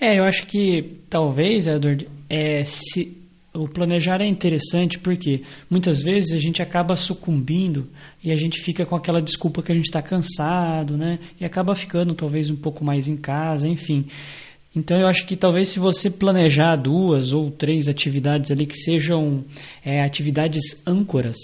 É, 0.00 0.18
eu 0.18 0.24
acho 0.24 0.44
que 0.48 0.96
talvez, 1.08 1.68
Edward, 1.68 2.08
é, 2.28 2.64
se 2.64 3.16
o 3.54 3.68
planejar 3.68 4.20
é 4.20 4.26
interessante 4.26 4.98
porque 4.98 5.42
muitas 5.70 6.02
vezes 6.02 6.32
a 6.32 6.38
gente 6.38 6.60
acaba 6.60 6.96
sucumbindo 6.96 7.86
e 8.24 8.32
a 8.32 8.36
gente 8.36 8.60
fica 8.60 8.84
com 8.84 8.96
aquela 8.96 9.22
desculpa 9.22 9.62
que 9.62 9.70
a 9.70 9.74
gente 9.76 9.86
está 9.86 10.02
cansado, 10.02 10.96
né? 10.96 11.20
E 11.40 11.44
acaba 11.44 11.76
ficando 11.76 12.12
talvez 12.12 12.50
um 12.50 12.56
pouco 12.56 12.84
mais 12.84 13.06
em 13.06 13.16
casa, 13.16 13.68
enfim. 13.68 14.08
Então 14.74 14.98
eu 14.98 15.06
acho 15.06 15.26
que 15.26 15.36
talvez 15.36 15.68
se 15.68 15.78
você 15.78 16.10
planejar 16.10 16.76
duas 16.76 17.32
ou 17.32 17.50
três 17.50 17.88
atividades 17.88 18.50
ali 18.50 18.66
que 18.66 18.76
sejam 18.76 19.44
é, 19.84 20.02
atividades 20.02 20.82
âncoras, 20.86 21.36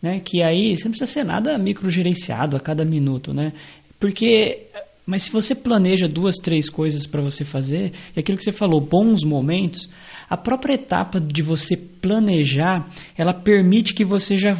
né? 0.00 0.20
Que 0.20 0.42
aí 0.42 0.76
você 0.76 0.84
não 0.84 0.92
precisa 0.92 1.10
ser 1.10 1.24
nada 1.24 1.56
microgerenciado 1.58 2.56
a 2.56 2.60
cada 2.60 2.84
minuto, 2.84 3.32
né? 3.32 3.52
Porque 4.00 4.66
mas 5.04 5.24
se 5.24 5.30
você 5.30 5.54
planeja 5.54 6.06
duas, 6.06 6.36
três 6.36 6.68
coisas 6.68 7.06
para 7.06 7.20
você 7.20 7.44
fazer, 7.44 7.92
e 8.16 8.20
aquilo 8.20 8.38
que 8.38 8.44
você 8.44 8.52
falou, 8.52 8.80
bons 8.80 9.24
momentos, 9.24 9.88
a 10.30 10.36
própria 10.36 10.74
etapa 10.74 11.20
de 11.20 11.42
você 11.42 11.76
planejar, 11.76 12.88
ela 13.16 13.34
permite 13.34 13.94
que 13.94 14.04
você 14.04 14.38
já 14.38 14.56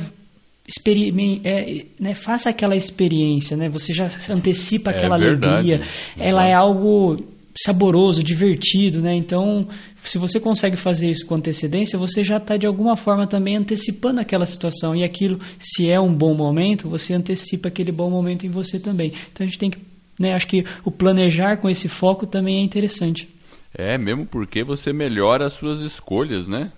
é, 1.45 1.87
né, 1.99 2.14
faça 2.14 2.50
aquela 2.50 2.75
experiência, 2.75 3.57
né? 3.57 3.69
Você 3.69 3.92
já 3.92 4.09
antecipa 4.31 4.90
é 4.90 4.97
aquela 4.97 5.19
verdade, 5.19 5.75
alegria. 5.75 5.81
Ela 6.19 6.47
é 6.47 6.54
algo 6.54 7.16
saboroso, 7.54 8.23
divertido, 8.23 9.00
né? 9.00 9.14
Então, 9.14 9.68
se 10.02 10.18
você 10.18 10.40
consegue 10.40 10.76
fazer 10.76 11.11
isso 11.11 11.26
com 11.26 11.35
antecedência, 11.35 11.99
você 11.99 12.23
já 12.23 12.38
está 12.38 12.56
de 12.56 12.66
alguma 12.66 12.97
forma 12.97 13.26
também 13.26 13.56
antecipando 13.56 14.21
aquela 14.21 14.47
situação 14.47 14.94
e 14.94 15.04
aquilo, 15.04 15.38
se 15.59 15.90
é 15.90 16.00
um 16.00 16.12
bom 16.12 16.35
momento, 16.35 16.88
você 16.88 17.14
antecipa 17.14 17.68
aquele 17.68 17.92
bom 17.92 18.11
momento 18.11 18.47
em 18.47 18.50
você 18.50 18.78
também. 18.78 19.12
Então 19.32 19.44
a 19.44 19.49
gente 19.49 19.59
tem 19.59 19.71
que, 19.71 19.78
né? 20.18 20.35
Acho 20.35 20.47
que 20.47 20.64
o 20.85 20.90
planejar 20.90 21.59
com 21.59 21.68
esse 21.68 21.88
foco 21.88 22.26
também 22.26 22.59
é 22.59 22.62
interessante. 22.62 23.28
É, 23.75 23.97
mesmo 23.97 24.26
porque 24.26 24.62
você 24.62 24.92
melhora 24.92 25.47
as 25.47 25.54
suas 25.54 25.80
escolhas, 25.80 26.47
né? 26.47 26.73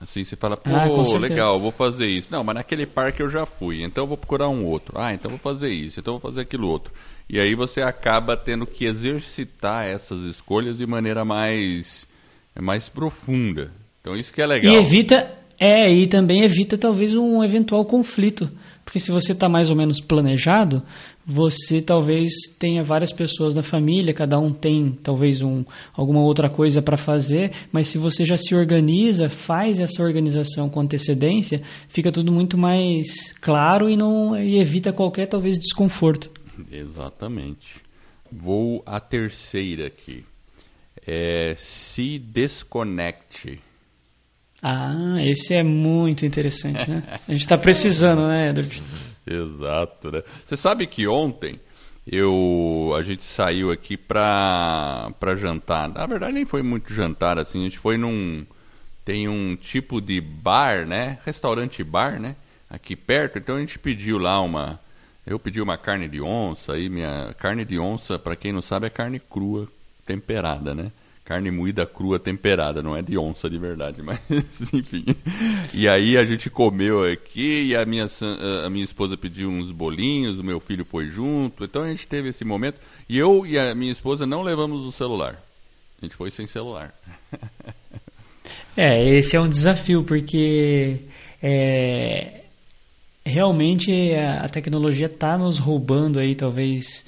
Assim, 0.00 0.24
você 0.24 0.34
fala, 0.34 0.56
pô, 0.56 0.70
ah, 0.70 1.18
legal, 1.18 1.58
vou 1.58 1.70
fazer 1.70 2.06
isso. 2.06 2.28
Não, 2.30 2.42
mas 2.42 2.56
naquele 2.56 2.84
parque 2.84 3.22
eu 3.22 3.30
já 3.30 3.46
fui, 3.46 3.82
então 3.82 4.04
eu 4.04 4.08
vou 4.08 4.16
procurar 4.16 4.48
um 4.48 4.64
outro. 4.64 4.98
Ah, 4.98 5.14
então 5.14 5.30
vou 5.30 5.38
fazer 5.38 5.70
isso, 5.70 6.00
então 6.00 6.14
vou 6.14 6.20
fazer 6.20 6.42
aquilo 6.42 6.68
outro. 6.68 6.92
E 7.28 7.40
aí 7.40 7.54
você 7.54 7.80
acaba 7.80 8.36
tendo 8.36 8.66
que 8.66 8.84
exercitar 8.84 9.86
essas 9.86 10.20
escolhas 10.24 10.78
de 10.78 10.86
maneira 10.86 11.24
mais, 11.24 12.06
mais 12.60 12.88
profunda. 12.88 13.72
Então 14.00 14.16
isso 14.16 14.32
que 14.32 14.42
é 14.42 14.46
legal. 14.46 14.72
E 14.72 14.76
evita, 14.76 15.32
é, 15.58 15.90
e 15.90 16.06
também 16.06 16.42
evita 16.42 16.76
talvez 16.76 17.14
um 17.14 17.42
eventual 17.42 17.84
conflito. 17.84 18.50
Porque 18.84 19.00
se 19.00 19.10
você 19.10 19.32
está 19.32 19.48
mais 19.48 19.70
ou 19.70 19.76
menos 19.76 19.98
planejado, 19.98 20.82
você 21.26 21.80
talvez 21.80 22.32
tenha 22.58 22.82
várias 22.82 23.10
pessoas 23.10 23.54
na 23.54 23.62
família, 23.62 24.12
cada 24.12 24.38
um 24.38 24.52
tem 24.52 24.96
talvez 25.02 25.42
um, 25.42 25.64
alguma 25.94 26.20
outra 26.20 26.50
coisa 26.50 26.82
para 26.82 26.98
fazer, 26.98 27.50
mas 27.72 27.88
se 27.88 27.96
você 27.96 28.26
já 28.26 28.36
se 28.36 28.54
organiza, 28.54 29.30
faz 29.30 29.80
essa 29.80 30.02
organização 30.02 30.68
com 30.68 30.80
antecedência, 30.80 31.62
fica 31.88 32.12
tudo 32.12 32.30
muito 32.30 32.58
mais 32.58 33.32
claro 33.40 33.88
e 33.88 33.96
não 33.96 34.38
e 34.38 34.60
evita 34.60 34.92
qualquer 34.92 35.26
talvez 35.26 35.58
desconforto. 35.58 36.30
Exatamente. 36.70 37.80
Vou 38.30 38.82
à 38.86 38.98
terceira 39.00 39.86
aqui. 39.86 40.24
É, 41.06 41.54
se 41.58 42.18
desconecte. 42.18 43.60
Ah, 44.62 45.16
esse 45.20 45.54
é 45.54 45.62
muito 45.62 46.24
interessante, 46.24 46.88
né? 46.88 47.02
A 47.28 47.32
gente 47.32 47.42
está 47.42 47.58
precisando, 47.58 48.26
né, 48.26 48.48
Edward? 48.48 48.82
Exato, 49.26 50.10
né? 50.10 50.22
Você 50.46 50.56
sabe 50.56 50.86
que 50.86 51.06
ontem 51.06 51.60
eu 52.06 52.92
a 52.96 53.02
gente 53.02 53.22
saiu 53.22 53.70
aqui 53.70 53.96
para 53.96 55.10
para 55.18 55.36
jantar. 55.36 55.88
Na 55.88 56.06
verdade 56.06 56.32
nem 56.32 56.44
foi 56.44 56.62
muito 56.62 56.92
jantar 56.92 57.38
assim, 57.38 57.60
a 57.60 57.64
gente 57.64 57.78
foi 57.78 57.96
num 57.96 58.46
tem 59.04 59.28
um 59.28 59.56
tipo 59.56 60.00
de 60.00 60.20
bar, 60.20 60.86
né? 60.86 61.18
Restaurante 61.24 61.82
bar, 61.84 62.18
né? 62.20 62.36
Aqui 62.68 62.96
perto. 62.96 63.38
Então 63.38 63.56
a 63.56 63.60
gente 63.60 63.78
pediu 63.78 64.18
lá 64.18 64.40
uma 64.40 64.80
eu 65.26 65.38
pedi 65.38 65.60
uma 65.60 65.78
carne 65.78 66.08
de 66.08 66.20
onça, 66.20 66.74
aí 66.74 66.88
minha 66.88 67.34
carne 67.38 67.64
de 67.64 67.78
onça, 67.78 68.18
para 68.18 68.36
quem 68.36 68.52
não 68.52 68.60
sabe, 68.60 68.86
é 68.86 68.90
carne 68.90 69.18
crua 69.18 69.68
temperada, 70.04 70.74
né? 70.74 70.92
Carne 71.24 71.50
moída 71.50 71.86
crua 71.86 72.18
temperada, 72.18 72.82
não 72.82 72.94
é 72.94 73.00
de 73.00 73.16
onça 73.16 73.48
de 73.48 73.56
verdade, 73.56 74.02
mas 74.04 74.20
enfim. 74.72 75.06
E 75.72 75.88
aí 75.88 76.18
a 76.18 76.24
gente 76.24 76.50
comeu 76.50 77.02
aqui 77.04 77.68
e 77.68 77.76
a 77.76 77.86
minha, 77.86 78.06
a 78.64 78.68
minha 78.68 78.84
esposa 78.84 79.16
pediu 79.16 79.48
uns 79.48 79.70
bolinhos, 79.70 80.38
o 80.38 80.44
meu 80.44 80.60
filho 80.60 80.84
foi 80.84 81.06
junto. 81.08 81.64
Então 81.64 81.82
a 81.82 81.88
gente 81.88 82.06
teve 82.06 82.28
esse 82.28 82.44
momento 82.44 82.78
e 83.08 83.18
eu 83.18 83.46
e 83.46 83.58
a 83.58 83.74
minha 83.74 83.92
esposa 83.92 84.26
não 84.26 84.42
levamos 84.42 84.84
o 84.84 84.92
celular. 84.92 85.42
A 86.02 86.04
gente 86.04 86.14
foi 86.14 86.30
sem 86.30 86.46
celular. 86.46 86.92
É, 88.76 89.16
esse 89.16 89.36
é 89.36 89.40
um 89.40 89.48
desafio 89.48 90.02
porque 90.02 90.98
é, 91.40 92.43
realmente 93.24 93.90
a, 94.14 94.48
tecnologia 94.48 95.06
está 95.06 95.38
nos 95.38 95.58
roubando 95.58 96.18
aí 96.18 96.34
talvez 96.34 97.04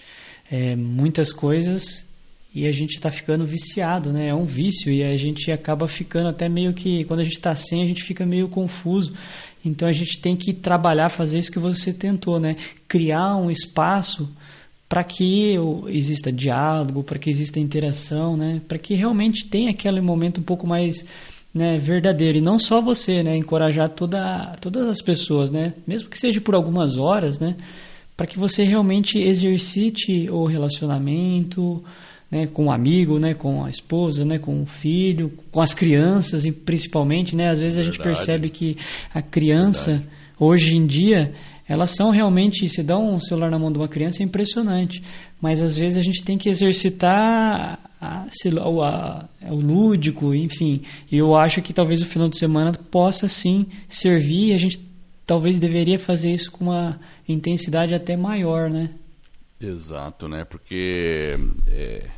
é, 0.51 0.75
muitas 0.75 1.33
coisas 1.33 2.07
e 2.55 2.67
a 2.67 2.73
gente 2.73 2.95
está 2.95 3.11
ficando 3.11 3.45
viciado, 3.45 4.11
né? 4.11 4.29
É 4.29 4.35
um 4.35 4.45
vício 4.45 4.91
e 4.91 5.05
a 5.05 5.15
gente 5.15 5.53
acaba 5.53 5.87
ficando 5.87 6.29
até 6.29 6.49
meio 6.49 6.73
que 6.73 7.05
quando 7.05 7.21
a 7.21 7.25
gente 7.25 7.37
está 7.37 7.55
sem 7.55 7.83
a 7.83 7.87
gente 7.87 8.03
fica 8.03 8.25
meio 8.25 8.49
confuso. 8.49 9.15
Então 9.63 9.87
a 9.87 9.93
gente 9.93 10.19
tem 10.21 10.35
que 10.35 10.55
trabalhar, 10.55 11.11
fazer 11.11 11.39
isso 11.39 11.53
que 11.53 11.59
você 11.59 11.93
tentou, 11.93 12.41
né? 12.41 12.57
Criar 12.89 13.37
um 13.37 13.51
espaço 13.51 14.33
para 14.89 15.05
que 15.05 15.57
exista 15.89 16.33
diálogo, 16.33 17.03
para 17.03 17.19
que 17.19 17.29
exista 17.29 17.61
interação, 17.61 18.37
né? 18.37 18.63
Para 18.67 18.79
que 18.79 18.95
realmente 18.95 19.47
tenha 19.49 19.71
aquele 19.71 20.01
momento 20.01 20.41
um 20.41 20.45
pouco 20.45 20.67
mais 20.67 21.05
né, 21.57 21.79
verdadeiro. 21.79 22.37
E 22.37 22.41
não 22.43 22.59
só 22.59 22.83
você, 22.83 23.23
né? 23.23 23.35
Encorajar 23.35 23.89
toda, 23.89 24.55
todas 24.61 24.87
as 24.87 25.01
pessoas, 25.01 25.51
né? 25.51 25.73
Mesmo 25.87 26.11
que 26.11 26.19
seja 26.19 26.39
por 26.39 26.55
algumas 26.55 26.99
horas, 26.99 27.41
né? 27.41 27.57
Para 28.15 28.27
que 28.27 28.39
você 28.39 28.63
realmente 28.63 29.19
exercite 29.19 30.29
o 30.29 30.45
relacionamento, 30.45 31.83
né, 32.31 32.47
com 32.47 32.65
o 32.65 32.67
um 32.67 32.71
amigo, 32.71 33.19
né, 33.19 33.35
com 33.35 33.65
a 33.65 33.71
esposa, 33.71 34.25
né, 34.25 34.39
com 34.39 34.61
o 34.63 34.67
filho, 34.67 35.33
com 35.51 35.61
as 35.61 35.73
crianças, 35.73 36.45
e 36.45 36.53
principalmente, 36.53 37.37
né, 37.37 37.49
às 37.49 37.61
vezes 37.61 37.79
a 37.79 37.83
gente 37.83 37.99
percebe 37.99 38.51
que 38.51 38.77
a 39.15 39.23
criança 39.23 39.93
Verdade. 39.93 40.11
hoje 40.41 40.77
em 40.77 40.87
dia 40.87 41.33
elas 41.69 41.91
são 41.91 42.11
realmente, 42.11 42.69
se 42.69 42.83
dá 42.83 42.97
um 42.97 43.19
celular 43.19 43.51
na 43.51 43.59
mão 43.59 43.73
de 43.73 43.79
uma 43.79 43.89
criança 43.89 44.23
é 44.23 44.25
impressionante, 44.25 45.03
mas 45.41 45.61
às 45.61 45.77
vezes 45.77 45.99
a 45.99 46.03
gente 46.03 46.25
tem 46.25 46.39
que 46.39 46.49
exercitar 46.49 47.79
a, 48.01 48.25
a, 48.25 48.27
a, 48.27 49.53
o 49.53 49.61
lúdico, 49.61 50.35
enfim. 50.35 50.83
E 51.11 51.19
eu 51.19 51.37
acho 51.37 51.61
que 51.63 51.73
talvez 51.73 52.01
o 52.03 52.07
final 52.07 52.29
de 52.29 52.39
semana 52.39 52.73
possa 52.73 53.29
sim 53.29 53.67
servir. 53.89 54.55
A 54.55 54.59
gente 54.59 54.81
talvez 55.27 55.59
deveria 55.59 55.99
fazer 55.99 56.31
isso 56.31 56.51
com 56.51 56.67
uma 56.67 57.01
intensidade 57.29 57.95
até 57.95 58.17
maior, 58.17 58.71
né? 58.71 58.91
Exato, 59.61 60.29
né? 60.29 60.45
Porque 60.45 61.39
é, 61.67 62.09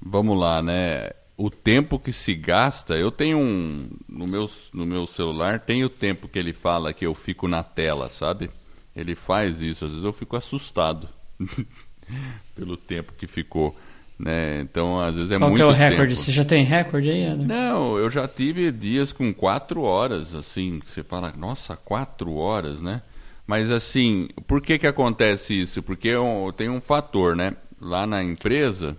vamos 0.00 0.38
lá, 0.38 0.62
né? 0.62 1.10
O 1.36 1.50
tempo 1.50 1.98
que 1.98 2.12
se 2.12 2.34
gasta, 2.34 2.94
eu 2.94 3.10
tenho 3.10 3.38
um 3.38 3.88
no 4.08 4.26
meu, 4.26 4.48
no 4.72 4.86
meu 4.86 5.06
celular 5.06 5.58
tem 5.58 5.84
o 5.84 5.88
tempo 5.88 6.28
que 6.28 6.38
ele 6.38 6.52
fala 6.52 6.92
que 6.92 7.04
eu 7.04 7.12
fico 7.12 7.48
na 7.48 7.62
tela, 7.62 8.08
sabe? 8.08 8.50
Ele 8.94 9.16
faz 9.16 9.60
isso, 9.60 9.84
às 9.84 9.90
vezes 9.90 10.04
eu 10.04 10.12
fico 10.12 10.36
assustado 10.36 11.08
pelo 12.54 12.76
tempo 12.76 13.12
que 13.12 13.26
ficou. 13.26 13.76
Né? 14.18 14.60
Então, 14.60 15.00
às 15.00 15.14
vezes 15.14 15.30
é 15.30 15.38
Qual 15.38 15.50
muito 15.50 15.62
Qual 15.62 15.72
é 15.72 15.74
o 15.74 15.76
recorde? 15.76 16.14
Tempo. 16.14 16.16
Você 16.16 16.32
já 16.32 16.44
tem 16.44 16.64
recorde 16.64 17.10
aí, 17.10 17.24
Ana? 17.24 17.44
Não, 17.44 17.98
eu 17.98 18.10
já 18.10 18.28
tive 18.28 18.70
dias 18.70 19.12
com 19.12 19.32
quatro 19.34 19.82
horas, 19.82 20.34
assim, 20.34 20.80
que 20.80 20.90
você 20.90 21.02
fala, 21.02 21.32
nossa, 21.36 21.76
quatro 21.76 22.34
horas, 22.34 22.80
né? 22.80 23.02
Mas 23.46 23.70
assim, 23.70 24.28
por 24.46 24.62
que 24.62 24.78
que 24.78 24.86
acontece 24.86 25.60
isso? 25.60 25.82
Porque 25.82 26.08
eu, 26.08 26.52
tem 26.56 26.70
um 26.70 26.80
fator, 26.80 27.36
né? 27.36 27.54
Lá 27.80 28.06
na 28.06 28.22
empresa, 28.22 28.96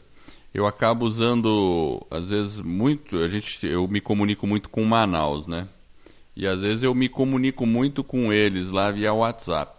eu 0.53 0.67
acabo 0.67 1.05
usando, 1.05 2.05
às 2.11 2.29
vezes, 2.29 2.57
muito, 2.57 3.17
a 3.17 3.27
gente, 3.27 3.65
eu 3.65 3.87
me 3.87 3.99
comunico 3.99 4.45
muito 4.45 4.69
com 4.69 4.83
Manaus, 4.83 5.47
né? 5.47 5.67
E 6.35 6.45
às 6.45 6.61
vezes 6.61 6.83
eu 6.83 6.93
me 6.93 7.07
comunico 7.07 7.65
muito 7.65 8.03
com 8.03 8.31
eles 8.31 8.69
lá 8.69 8.91
via 8.91 9.13
WhatsApp. 9.13 9.74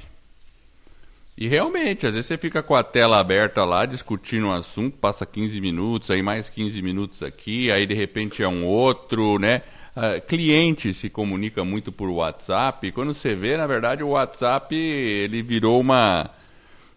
E 1.37 1.49
realmente, 1.49 2.07
às 2.07 2.15
vezes 2.15 2.27
você 2.27 2.39
fica 2.39 2.63
com 2.63 2.75
a 2.75 2.83
tela 2.83 3.19
aberta 3.19 3.63
lá, 3.63 3.85
discutindo 3.85 4.47
um 4.47 4.53
assunto, 4.53 4.97
passa 4.97 5.27
15 5.27 5.61
minutos, 5.61 6.11
aí 6.11 6.23
mais 6.23 6.49
15 6.49 6.81
minutos 6.81 7.23
aqui, 7.23 7.71
aí 7.71 7.87
de 7.87 7.93
repente 7.93 8.43
é 8.43 8.49
um 8.49 8.65
outro, 8.65 9.39
né? 9.39 9.61
Uh, 9.95 10.21
cliente 10.27 10.95
se 10.95 11.11
comunica 11.11 11.63
muito 11.63 11.93
por 11.93 12.09
WhatsApp. 12.09 12.91
Quando 12.93 13.13
você 13.13 13.35
vê, 13.35 13.57
na 13.57 13.67
verdade, 13.67 14.03
o 14.03 14.11
WhatsApp 14.11 14.75
ele 14.75 15.43
virou 15.43 15.79
uma, 15.79 16.31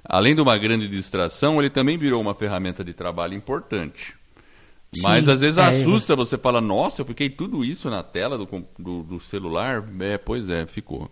além 0.05 0.33
de 0.33 0.41
uma 0.41 0.57
grande 0.57 0.87
distração, 0.87 1.59
ele 1.59 1.69
também 1.69 1.97
virou 1.97 2.21
uma 2.21 2.33
ferramenta 2.33 2.81
de 2.81 2.93
trabalho 2.93 3.33
importante. 3.33 4.18
Sim, 4.93 5.03
Mas 5.03 5.27
às 5.27 5.41
vezes 5.41 5.57
é, 5.57 5.61
assusta, 5.61 6.15
você 6.15 6.37
fala, 6.37 6.59
nossa, 6.59 7.01
eu 7.01 7.05
fiquei 7.05 7.29
tudo 7.29 7.63
isso 7.63 7.89
na 7.89 8.01
tela 8.01 8.37
do, 8.37 8.47
do, 8.77 9.03
do, 9.03 9.19
celular. 9.19 9.83
É, 9.99 10.17
pois 10.17 10.49
é, 10.49 10.65
ficou. 10.65 11.09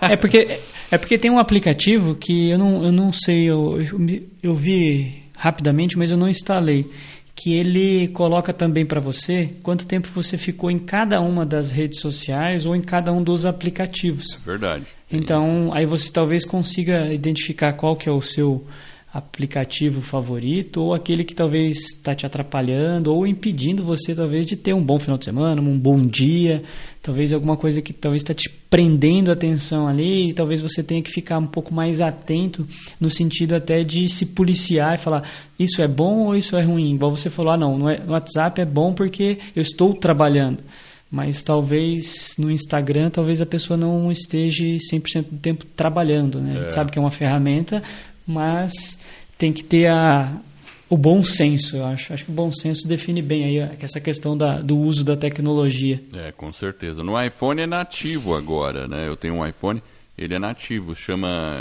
é, 0.00 0.16
porque, 0.18 0.58
é 0.90 0.98
porque 0.98 1.16
tem 1.16 1.30
um 1.30 1.38
aplicativo 1.38 2.16
que 2.16 2.50
eu 2.50 2.58
não, 2.58 2.84
eu 2.84 2.90
não 2.90 3.12
sei, 3.12 3.48
eu, 3.48 3.80
eu, 3.80 4.28
eu 4.42 4.54
vi 4.54 5.22
rapidamente, 5.36 5.96
mas 5.96 6.10
eu 6.10 6.18
não 6.18 6.28
instalei. 6.28 6.90
Que 7.38 7.54
ele 7.54 8.08
coloca 8.08 8.50
também 8.50 8.86
para 8.86 8.98
você 8.98 9.54
quanto 9.62 9.86
tempo 9.86 10.08
você 10.08 10.38
ficou 10.38 10.70
em 10.70 10.78
cada 10.78 11.20
uma 11.20 11.44
das 11.44 11.70
redes 11.70 12.00
sociais 12.00 12.64
ou 12.64 12.74
em 12.74 12.80
cada 12.80 13.12
um 13.12 13.22
dos 13.22 13.44
aplicativos. 13.44 14.40
É 14.42 14.46
verdade. 14.46 14.86
Então, 15.12 15.70
aí 15.74 15.84
você 15.84 16.10
talvez 16.10 16.46
consiga 16.46 17.12
identificar 17.12 17.74
qual 17.74 17.94
que 17.94 18.08
é 18.08 18.12
o 18.12 18.22
seu 18.22 18.66
aplicativo 19.12 20.02
favorito 20.02 20.82
ou 20.82 20.92
aquele 20.92 21.24
que 21.24 21.34
talvez 21.34 21.94
está 21.94 22.14
te 22.14 22.26
atrapalhando 22.26 23.14
ou 23.14 23.26
impedindo 23.26 23.82
você 23.82 24.14
talvez 24.14 24.44
de 24.44 24.56
ter 24.56 24.74
um 24.74 24.84
bom 24.84 24.98
final 24.98 25.16
de 25.16 25.24
semana, 25.24 25.60
um 25.60 25.78
bom 25.78 26.04
dia, 26.04 26.62
talvez 27.02 27.32
alguma 27.32 27.56
coisa 27.56 27.80
que 27.80 27.92
talvez 27.92 28.22
está 28.22 28.34
te 28.34 28.50
prendendo 28.68 29.30
a 29.30 29.34
atenção 29.34 29.88
ali 29.88 30.30
e 30.30 30.34
talvez 30.34 30.60
você 30.60 30.82
tenha 30.82 31.00
que 31.00 31.10
ficar 31.10 31.38
um 31.38 31.46
pouco 31.46 31.72
mais 31.72 32.00
atento 32.00 32.66
no 33.00 33.08
sentido 33.08 33.54
até 33.54 33.82
de 33.82 34.08
se 34.08 34.26
policiar 34.26 34.94
e 34.94 34.98
falar 34.98 35.22
isso 35.58 35.80
é 35.80 35.88
bom 35.88 36.26
ou 36.26 36.36
isso 36.36 36.56
é 36.56 36.62
ruim. 36.62 36.94
Igual 36.94 37.16
você 37.16 37.30
falou, 37.30 37.52
ah 37.52 37.56
não, 37.56 37.78
no 37.78 37.86
WhatsApp 38.12 38.60
é 38.60 38.66
bom 38.66 38.92
porque 38.92 39.38
eu 39.54 39.62
estou 39.62 39.94
trabalhando 39.94 40.62
mas 41.08 41.42
talvez 41.42 42.34
no 42.36 42.50
Instagram 42.50 43.10
talvez 43.10 43.40
a 43.40 43.46
pessoa 43.46 43.76
não 43.76 44.10
esteja 44.10 44.64
100% 44.64 45.30
do 45.30 45.38
tempo 45.38 45.64
trabalhando, 45.64 46.40
né? 46.40 46.54
É. 46.54 46.58
A 46.58 46.60
gente 46.62 46.72
sabe 46.72 46.90
que 46.90 46.98
é 46.98 47.00
uma 47.00 47.12
ferramenta, 47.12 47.82
mas 48.26 48.98
tem 49.38 49.52
que 49.52 49.62
ter 49.62 49.88
a 49.90 50.40
o 50.88 50.96
bom 50.96 51.22
senso, 51.22 51.76
eu 51.76 51.84
acho. 51.84 52.12
Acho 52.12 52.24
que 52.24 52.30
o 52.30 52.34
bom 52.34 52.50
senso 52.52 52.86
define 52.86 53.20
bem 53.20 53.44
aí 53.44 53.76
essa 53.80 54.00
questão 54.00 54.36
da, 54.36 54.60
do 54.60 54.78
uso 54.78 55.04
da 55.04 55.16
tecnologia. 55.16 56.00
É, 56.14 56.32
com 56.32 56.52
certeza. 56.52 57.02
No 57.02 57.20
iPhone 57.20 57.60
é 57.60 57.66
nativo 57.66 58.34
agora, 58.34 58.86
né? 58.86 59.08
Eu 59.08 59.16
tenho 59.16 59.34
um 59.34 59.46
iPhone, 59.46 59.82
ele 60.16 60.34
é 60.34 60.38
nativo, 60.38 60.94
chama 60.94 61.56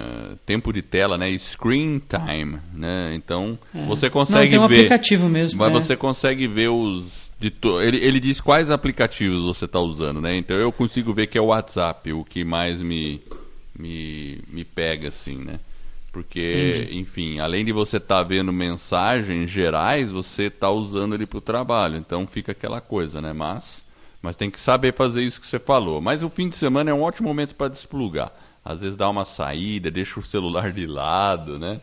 tempo 0.45 0.71
de 0.71 0.81
tela, 0.83 1.17
né? 1.17 1.35
Screen 1.39 1.99
time, 2.07 2.59
né? 2.73 3.13
Então, 3.15 3.57
é. 3.73 3.83
você 3.85 4.09
consegue 4.09 4.43
Não, 4.43 4.49
tem 4.49 4.59
um 4.59 4.67
ver... 4.67 4.75
aplicativo 4.75 5.27
mesmo. 5.27 5.57
Mas 5.57 5.69
é. 5.69 5.73
você 5.73 5.95
consegue 5.95 6.47
ver 6.47 6.69
os... 6.69 7.25
To... 7.59 7.81
Ele, 7.81 7.97
ele 7.97 8.19
diz 8.19 8.39
quais 8.39 8.69
aplicativos 8.69 9.43
você 9.43 9.65
está 9.65 9.79
usando, 9.79 10.21
né? 10.21 10.37
Então, 10.37 10.55
eu 10.55 10.71
consigo 10.71 11.11
ver 11.13 11.27
que 11.27 11.37
é 11.37 11.41
o 11.41 11.45
WhatsApp, 11.45 12.13
o 12.13 12.23
que 12.23 12.45
mais 12.45 12.79
me, 12.79 13.21
me, 13.77 14.39
me 14.51 14.63
pega, 14.63 15.09
assim, 15.09 15.37
né? 15.37 15.59
Porque, 16.15 16.47
Entendi. 16.47 16.97
enfim, 16.97 17.39
além 17.39 17.65
de 17.65 17.73
você 17.73 17.97
estar 17.97 18.19
tá 18.19 18.23
vendo 18.23 18.53
mensagens 18.53 19.51
gerais, 19.51 20.09
você 20.09 20.43
está 20.43 20.71
usando 20.71 21.13
ele 21.13 21.25
para 21.25 21.39
o 21.39 21.41
trabalho. 21.41 21.97
Então 21.97 22.25
fica 22.25 22.53
aquela 22.53 22.79
coisa, 22.79 23.19
né? 23.19 23.33
Mas, 23.33 23.83
mas 24.21 24.37
tem 24.37 24.49
que 24.49 24.57
saber 24.57 24.93
fazer 24.93 25.23
isso 25.23 25.41
que 25.41 25.45
você 25.45 25.59
falou. 25.59 25.99
Mas 25.99 26.23
o 26.23 26.29
fim 26.29 26.47
de 26.47 26.55
semana 26.55 26.89
é 26.89 26.93
um 26.93 27.01
ótimo 27.01 27.27
momento 27.27 27.53
para 27.53 27.67
desplugar. 27.67 28.31
Às 28.63 28.79
vezes 28.79 28.95
dá 28.95 29.09
uma 29.09 29.25
saída, 29.25 29.91
deixa 29.91 30.17
o 30.17 30.23
celular 30.23 30.71
de 30.71 30.85
lado, 30.85 31.59
né? 31.59 31.81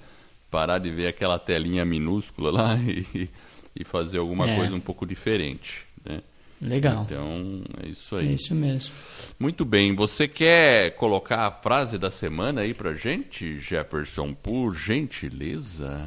Parar 0.51 0.79
de 0.79 0.89
ver 0.89 1.09
aquela 1.09 1.39
telinha 1.39 1.85
minúscula 1.85 2.51
lá 2.51 2.75
e, 2.81 3.29
e 3.77 3.85
fazer 3.85 4.17
alguma 4.17 4.49
é. 4.49 4.57
coisa 4.57 4.75
um 4.75 4.81
pouco 4.81 5.05
diferente. 5.05 5.85
Né? 6.03 6.23
Legal. 6.63 7.03
Então, 7.05 7.63
é 7.83 7.89
isso 7.89 8.15
aí. 8.15 8.29
É 8.29 8.33
isso 8.35 8.55
mesmo. 8.55 8.95
Muito 9.39 9.65
bem. 9.65 9.97
Você 9.97 10.29
quer 10.29 10.93
colocar 10.93 11.47
a 11.47 11.51
frase 11.51 11.99
da 11.99 12.09
semana 12.09 12.61
aí 12.61 12.73
pra 12.73 12.95
gente, 12.95 13.59
Jefferson, 13.59 14.33
por 14.33 14.77
gentileza? 14.77 16.07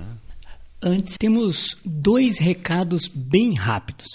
Antes, 0.82 1.18
temos 1.18 1.76
dois 1.84 2.38
recados 2.38 3.10
bem 3.14 3.54
rápidos. 3.54 4.08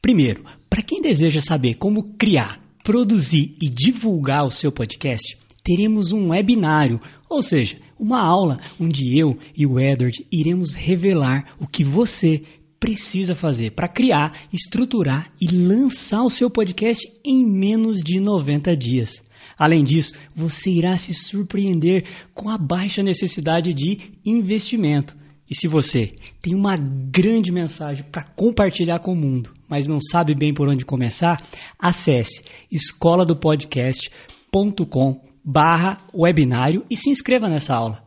Primeiro, 0.00 0.44
para 0.68 0.82
quem 0.82 1.02
deseja 1.02 1.40
saber 1.40 1.74
como 1.74 2.12
criar, 2.16 2.60
produzir 2.84 3.56
e 3.60 3.68
divulgar 3.68 4.44
o 4.44 4.50
seu 4.50 4.70
podcast, 4.70 5.36
teremos 5.64 6.12
um 6.12 6.28
webinário, 6.28 7.00
ou 7.28 7.42
seja, 7.42 7.78
uma 7.98 8.20
aula 8.20 8.60
onde 8.80 9.18
eu 9.18 9.36
e 9.56 9.66
o 9.66 9.78
Edward 9.78 10.24
iremos 10.30 10.74
revelar 10.74 11.46
o 11.58 11.66
que 11.66 11.82
você 11.82 12.42
precisa 12.80 13.34
fazer 13.34 13.72
para 13.72 13.86
criar, 13.86 14.32
estruturar 14.50 15.30
e 15.38 15.46
lançar 15.46 16.22
o 16.22 16.30
seu 16.30 16.48
podcast 16.50 17.06
em 17.22 17.46
menos 17.46 18.00
de 18.02 18.18
90 18.18 18.74
dias. 18.74 19.22
Além 19.58 19.84
disso, 19.84 20.14
você 20.34 20.70
irá 20.70 20.96
se 20.96 21.12
surpreender 21.12 22.06
com 22.32 22.48
a 22.48 22.56
baixa 22.56 23.02
necessidade 23.02 23.74
de 23.74 23.98
investimento. 24.24 25.14
E 25.50 25.54
se 25.54 25.68
você 25.68 26.14
tem 26.40 26.54
uma 26.54 26.76
grande 26.76 27.52
mensagem 27.52 28.04
para 28.10 28.22
compartilhar 28.22 29.00
com 29.00 29.12
o 29.12 29.16
mundo, 29.16 29.52
mas 29.68 29.86
não 29.86 29.98
sabe 30.00 30.34
bem 30.34 30.54
por 30.54 30.66
onde 30.66 30.84
começar, 30.84 31.42
acesse 31.78 32.42
escola 32.70 33.26
do 33.26 33.36
podcast.com 33.36 35.20
barra 35.44 35.98
webinário 36.14 36.86
e 36.88 36.96
se 36.96 37.10
inscreva 37.10 37.48
nessa 37.48 37.74
aula. 37.74 38.02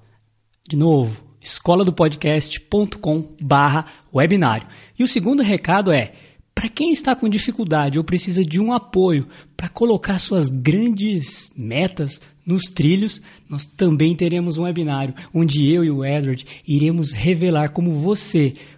De 0.67 0.77
novo, 0.77 1.22
escola 1.43 1.83
do 1.83 1.91
podcast.com 1.91 3.35
barra 3.39 3.85
webinário. 4.13 4.65
E 4.97 5.03
o 5.03 5.07
segundo 5.07 5.43
recado 5.43 5.91
é, 5.91 6.13
para 6.55 6.69
quem 6.69 6.91
está 6.91 7.15
com 7.15 7.27
dificuldade 7.27 7.97
ou 7.97 8.03
precisa 8.03 8.43
de 8.43 8.61
um 8.61 8.71
apoio 8.71 9.27
para 9.57 9.67
colocar 9.67 10.17
suas 10.19 10.49
grandes 10.49 11.51
metas 11.57 12.21
nos 12.45 12.63
trilhos, 12.63 13.21
nós 13.49 13.65
também 13.65 14.15
teremos 14.15 14.57
um 14.57 14.63
webinário 14.63 15.13
onde 15.33 15.69
eu 15.69 15.83
e 15.83 15.91
o 15.91 16.05
Edward 16.05 16.45
iremos 16.65 17.11
revelar 17.11 17.71
como 17.71 17.91
você 17.99 18.55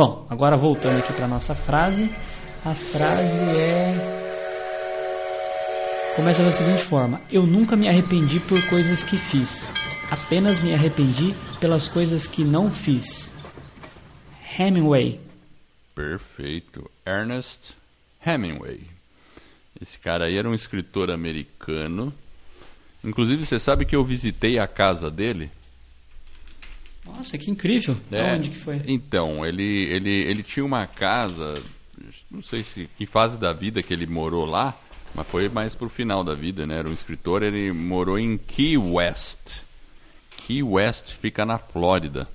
Bom, 0.00 0.26
agora 0.30 0.56
voltando 0.56 0.98
aqui 0.98 1.12
para 1.12 1.28
nossa 1.28 1.54
frase, 1.54 2.10
a 2.64 2.74
frase 2.74 3.38
é 3.54 3.94
começa 6.16 6.42
da 6.42 6.50
seguinte 6.50 6.84
forma: 6.84 7.20
Eu 7.30 7.42
nunca 7.42 7.76
me 7.76 7.86
arrependi 7.86 8.40
por 8.40 8.66
coisas 8.70 9.02
que 9.02 9.18
fiz, 9.18 9.68
apenas 10.10 10.58
me 10.58 10.72
arrependi 10.72 11.34
pelas 11.60 11.86
coisas 11.86 12.26
que 12.26 12.42
não 12.42 12.70
fiz. 12.70 13.34
Hemingway. 14.58 15.20
Perfeito. 15.94 16.90
Ernest 17.04 17.74
Hemingway. 18.24 18.80
Esse 19.78 19.98
cara 19.98 20.24
aí 20.24 20.38
era 20.38 20.48
um 20.48 20.54
escritor 20.54 21.10
americano. 21.10 22.10
Inclusive, 23.04 23.44
você 23.44 23.58
sabe 23.58 23.84
que 23.84 23.96
eu 23.96 24.02
visitei 24.02 24.58
a 24.58 24.66
casa 24.66 25.10
dele? 25.10 25.50
Nossa, 27.16 27.36
que 27.36 27.50
incrível. 27.50 27.96
É, 28.10 28.34
Onde 28.34 28.50
que 28.50 28.58
foi? 28.58 28.80
Então, 28.86 29.44
ele, 29.44 29.62
ele, 29.62 30.10
ele 30.10 30.42
tinha 30.42 30.64
uma 30.64 30.86
casa, 30.86 31.62
não 32.30 32.42
sei 32.42 32.64
se 32.64 32.88
que 32.96 33.06
fase 33.06 33.38
da 33.38 33.52
vida 33.52 33.82
que 33.82 33.92
ele 33.92 34.06
morou 34.06 34.44
lá, 34.44 34.76
mas 35.14 35.26
foi 35.26 35.48
mais 35.48 35.74
pro 35.74 35.88
final 35.88 36.22
da 36.22 36.34
vida, 36.34 36.66
né? 36.66 36.78
Era 36.78 36.88
um 36.88 36.92
escritor, 36.92 37.42
ele 37.42 37.72
morou 37.72 38.18
em 38.18 38.38
Key 38.38 38.76
West. 38.76 39.62
Key 40.36 40.62
West 40.62 41.12
fica 41.12 41.44
na 41.44 41.58
Flórida. 41.58 42.28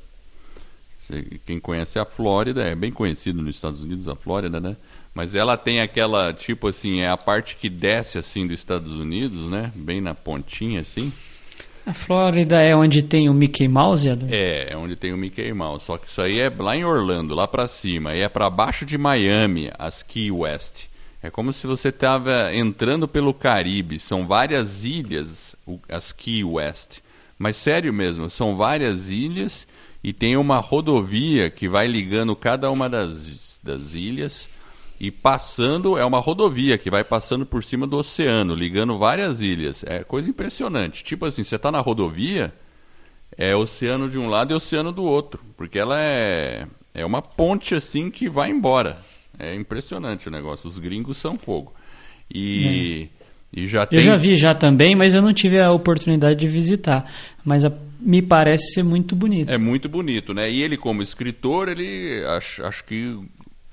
Quem 1.46 1.60
conhece 1.60 2.00
a 2.00 2.06
Flórida, 2.06 2.64
é 2.64 2.74
bem 2.74 2.92
conhecido 2.92 3.42
nos 3.42 3.56
Estados 3.56 3.82
Unidos 3.82 4.08
a 4.08 4.16
Flórida, 4.16 4.60
né? 4.60 4.76
Mas 5.14 5.36
ela 5.36 5.56
tem 5.56 5.80
aquela, 5.80 6.34
tipo 6.34 6.68
assim, 6.68 7.02
é 7.02 7.10
a 7.10 7.16
parte 7.16 7.56
que 7.56 7.70
desce 7.70 8.18
assim 8.18 8.46
dos 8.48 8.58
Estados 8.58 8.92
Unidos, 8.94 9.50
né? 9.50 9.72
Bem 9.76 10.02
na 10.02 10.16
pontinha 10.16 10.82
assim. 10.82 11.14
A 11.86 11.94
Flórida 11.94 12.56
é 12.56 12.76
onde 12.76 13.04
tem 13.04 13.30
o 13.30 13.34
Mickey 13.34 13.68
Mouse, 13.68 14.10
Edu? 14.10 14.26
É, 14.32 14.74
é 14.74 14.78
onde 14.78 14.96
tem 14.96 15.14
o 15.14 15.18
Mickey 15.18 15.54
Mouse. 15.54 15.86
Só 15.86 15.98
que 15.98 16.08
isso 16.08 16.20
aí 16.20 16.40
é 16.40 16.52
lá 16.58 16.76
em 16.76 16.84
Orlando, 16.84 17.36
lá 17.36 17.48
para 17.48 17.68
cima. 17.68 18.16
E 18.16 18.22
é 18.22 18.28
para 18.28 18.50
baixo 18.50 18.86
de 18.86 18.98
Miami, 18.98 19.70
as 19.78 20.02
Key 20.02 20.32
West. 20.32 20.86
É 21.22 21.30
como 21.30 21.54
se 21.54 21.68
você 21.68 21.90
estava 21.90 22.56
entrando 22.56 23.08
pelo 23.08 23.36
Caribe. 23.36 24.00
São 24.00 24.26
várias 24.26 24.84
ilhas, 24.84 25.56
as 25.88 26.12
Key 26.12 26.44
West. 26.44 27.02
Mas 27.38 27.56
sério 27.58 27.94
mesmo, 27.94 28.32
são 28.32 28.56
várias 28.56 29.10
ilhas 29.10 29.68
e 30.04 30.12
tem 30.12 30.38
uma 30.38 30.58
rodovia 30.58 31.50
que 31.52 31.68
vai 31.68 31.86
ligando 31.86 32.36
cada 32.36 32.72
uma 32.72 32.90
das, 32.90 33.60
das 33.62 33.94
ilhas 33.94 34.48
e 35.00 35.12
passando, 35.12 35.98
é 35.98 36.06
uma 36.06 36.20
rodovia 36.20 36.78
que 36.78 36.90
vai 36.90 37.04
passando 37.04 37.46
por 37.46 37.64
cima 37.64 37.86
do 37.86 37.98
oceano, 37.98 38.56
ligando 38.56 38.98
várias 38.98 39.42
ilhas. 39.42 39.84
É 39.86 40.04
coisa 40.04 40.30
impressionante. 40.30 41.04
Tipo 41.04 41.26
assim, 41.26 41.44
você 41.44 41.56
está 41.56 41.72
na 41.72 41.80
rodovia, 41.80 42.54
é 43.38 43.56
oceano 43.56 44.10
de 44.10 44.18
um 44.18 44.30
lado 44.30 44.54
e 44.54 44.56
oceano 44.56 44.92
do 44.92 45.04
outro, 45.04 45.44
porque 45.58 45.78
ela 45.78 46.00
é, 46.00 46.66
é 46.94 47.06
uma 47.06 47.22
ponte 47.22 47.76
assim 47.76 48.10
que 48.10 48.30
vai 48.30 48.50
embora. 48.50 48.98
É 49.38 49.54
impressionante 49.54 50.30
o 50.30 50.32
negócio. 50.32 50.70
Os 50.70 50.80
gringos 50.80 51.18
são 51.18 51.38
fogo. 51.38 51.74
E, 52.34 53.10
é. 53.54 53.62
e 53.64 53.68
já 53.68 53.86
tem... 53.86 54.00
Eu 54.00 54.06
já 54.06 54.16
vi 54.16 54.38
já 54.38 54.56
também, 54.56 54.96
mas 54.96 55.14
eu 55.14 55.22
não 55.22 55.34
tive 55.34 55.60
a 55.60 55.72
oportunidade 55.72 56.40
de 56.40 56.48
visitar. 56.48 57.12
Mas 57.44 57.66
a, 57.66 57.72
me 58.00 58.22
parece 58.22 58.74
ser 58.74 58.84
muito 58.84 59.14
bonito. 59.14 59.52
É 59.52 59.58
muito 59.58 59.90
bonito, 59.90 60.34
né? 60.34 60.50
E 60.50 60.64
ele 60.64 60.78
como 60.78 61.04
escritor, 61.04 61.68
ele 61.68 62.24
acho, 62.26 62.64
acho 62.64 62.86
que 62.86 63.20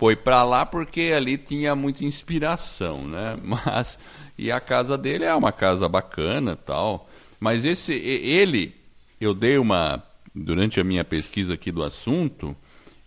foi 0.02 0.16
para 0.16 0.42
lá 0.42 0.66
porque 0.66 1.12
ali 1.14 1.38
tinha 1.38 1.76
muita 1.76 2.04
inspiração, 2.04 3.06
né? 3.06 3.36
Mas 3.40 3.96
e 4.36 4.50
a 4.50 4.58
casa 4.58 4.98
dele 4.98 5.22
é 5.22 5.32
uma 5.32 5.52
casa 5.52 5.88
bacana, 5.88 6.56
tal. 6.56 7.08
Mas 7.38 7.64
esse 7.64 7.92
ele 7.92 8.74
eu 9.20 9.32
dei 9.32 9.58
uma 9.58 10.02
durante 10.34 10.80
a 10.80 10.84
minha 10.84 11.04
pesquisa 11.04 11.54
aqui 11.54 11.70
do 11.70 11.84
assunto, 11.84 12.56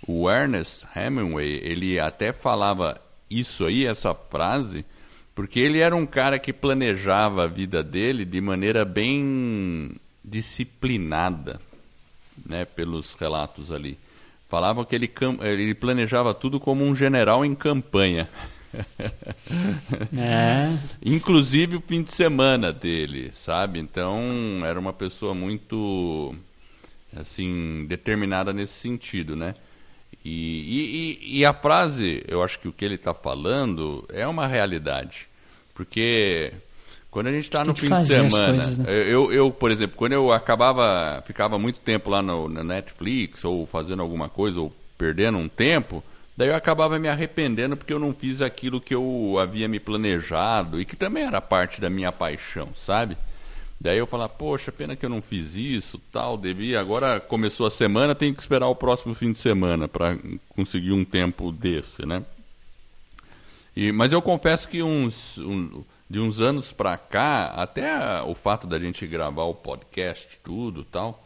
o 0.07 0.29
Ernest 0.31 0.85
Hemingway, 0.95 1.59
ele 1.65 1.99
até 1.99 2.31
falava 2.31 2.97
isso 3.29 3.65
aí, 3.65 3.85
essa 3.85 4.13
frase, 4.13 4.85
porque 5.35 5.59
ele 5.59 5.79
era 5.79 5.93
um 5.93 6.05
cara 6.05 6.39
que 6.39 6.53
planejava 6.53 7.43
a 7.43 7.47
vida 7.47 7.83
dele 7.83 8.23
de 8.23 8.39
maneira 8.39 8.85
bem 8.85 9.91
disciplinada, 10.23 11.59
né, 12.45 12.63
pelos 12.63 13.15
relatos 13.15 13.69
ali. 13.69 13.97
Falavam 14.55 14.85
que 14.85 14.95
ele, 14.95 15.11
ele 15.41 15.75
planejava 15.75 16.33
tudo 16.33 16.61
como 16.61 16.85
um 16.85 16.95
general 16.95 17.43
em 17.43 17.53
campanha. 17.53 18.29
É. 20.17 20.69
Inclusive 21.05 21.75
o 21.75 21.81
fim 21.81 22.01
de 22.01 22.13
semana 22.13 22.71
dele, 22.71 23.31
sabe? 23.33 23.79
Então 23.79 24.61
era 24.65 24.79
uma 24.79 24.93
pessoa 24.93 25.33
muito 25.33 26.33
assim 27.13 27.85
determinada 27.85 28.53
nesse 28.53 28.75
sentido, 28.75 29.35
né? 29.35 29.55
E, 30.23 31.19
e, 31.21 31.39
e 31.39 31.45
a 31.45 31.53
frase, 31.53 32.23
eu 32.25 32.41
acho 32.41 32.57
que 32.57 32.69
o 32.69 32.71
que 32.71 32.85
ele 32.85 32.95
está 32.95 33.13
falando 33.13 34.07
é 34.07 34.25
uma 34.25 34.47
realidade. 34.47 35.27
Porque 35.73 36.53
quando 37.15 37.27
a 37.27 37.31
gente 37.31 37.45
está 37.45 37.63
no 37.63 37.73
fim 37.73 37.87
de 37.87 38.07
semana, 38.07 38.49
coisas, 38.49 38.77
né? 38.77 38.85
eu, 39.07 39.31
eu, 39.31 39.49
por 39.49 39.71
exemplo, 39.71 39.95
quando 39.95 40.11
eu 40.11 40.33
acabava, 40.33 41.23
ficava 41.25 41.57
muito 41.57 41.79
tempo 41.79 42.09
lá 42.09 42.21
no, 42.21 42.49
na 42.49 42.61
Netflix, 42.61 43.45
ou 43.45 43.65
fazendo 43.65 44.01
alguma 44.01 44.27
coisa, 44.27 44.59
ou 44.59 44.75
perdendo 44.97 45.37
um 45.37 45.47
tempo, 45.47 46.03
daí 46.35 46.49
eu 46.49 46.55
acabava 46.57 46.99
me 46.99 47.07
arrependendo 47.07 47.77
porque 47.77 47.93
eu 47.93 47.99
não 47.99 48.13
fiz 48.13 48.41
aquilo 48.41 48.81
que 48.81 48.93
eu 48.93 49.37
havia 49.39 49.65
me 49.65 49.79
planejado 49.79 50.81
e 50.81 50.83
que 50.83 50.97
também 50.97 51.23
era 51.23 51.39
parte 51.39 51.79
da 51.79 51.89
minha 51.89 52.11
paixão, 52.11 52.67
sabe? 52.75 53.15
Daí 53.79 53.97
eu 53.97 54.05
falar, 54.05 54.27
poxa, 54.27 54.69
pena 54.69 54.93
que 54.93 55.05
eu 55.05 55.09
não 55.09 55.21
fiz 55.21 55.55
isso, 55.55 55.97
tal, 56.11 56.37
devia. 56.37 56.81
Agora 56.81 57.21
começou 57.21 57.65
a 57.65 57.71
semana, 57.71 58.13
tenho 58.13 58.35
que 58.35 58.41
esperar 58.41 58.67
o 58.67 58.75
próximo 58.75 59.15
fim 59.15 59.31
de 59.31 59.37
semana 59.37 59.87
para 59.87 60.17
conseguir 60.49 60.91
um 60.91 61.05
tempo 61.05 61.49
desse, 61.49 62.05
né? 62.05 62.23
E, 63.73 63.93
mas 63.93 64.11
eu 64.11 64.21
confesso 64.21 64.67
que 64.67 64.83
uns, 64.83 65.37
um, 65.37 65.81
de 66.09 66.19
uns 66.19 66.39
anos 66.39 66.71
para 66.71 66.97
cá, 66.97 67.47
até 67.55 68.21
o 68.21 68.35
fato 68.35 68.67
da 68.67 68.79
gente 68.79 69.07
gravar 69.07 69.43
o 69.43 69.55
podcast, 69.55 70.39
tudo, 70.43 70.83
tal, 70.83 71.25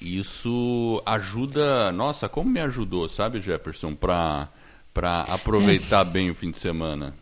isso 0.00 1.02
ajuda. 1.06 1.92
Nossa, 1.92 2.28
como 2.28 2.50
me 2.50 2.60
ajudou, 2.60 3.08
sabe, 3.08 3.40
Jefferson, 3.40 3.94
para 3.94 4.48
para 4.92 5.22
aproveitar 5.22 6.06
é. 6.06 6.10
bem 6.10 6.30
o 6.30 6.34
fim 6.34 6.50
de 6.50 6.58
semana. 6.58 7.14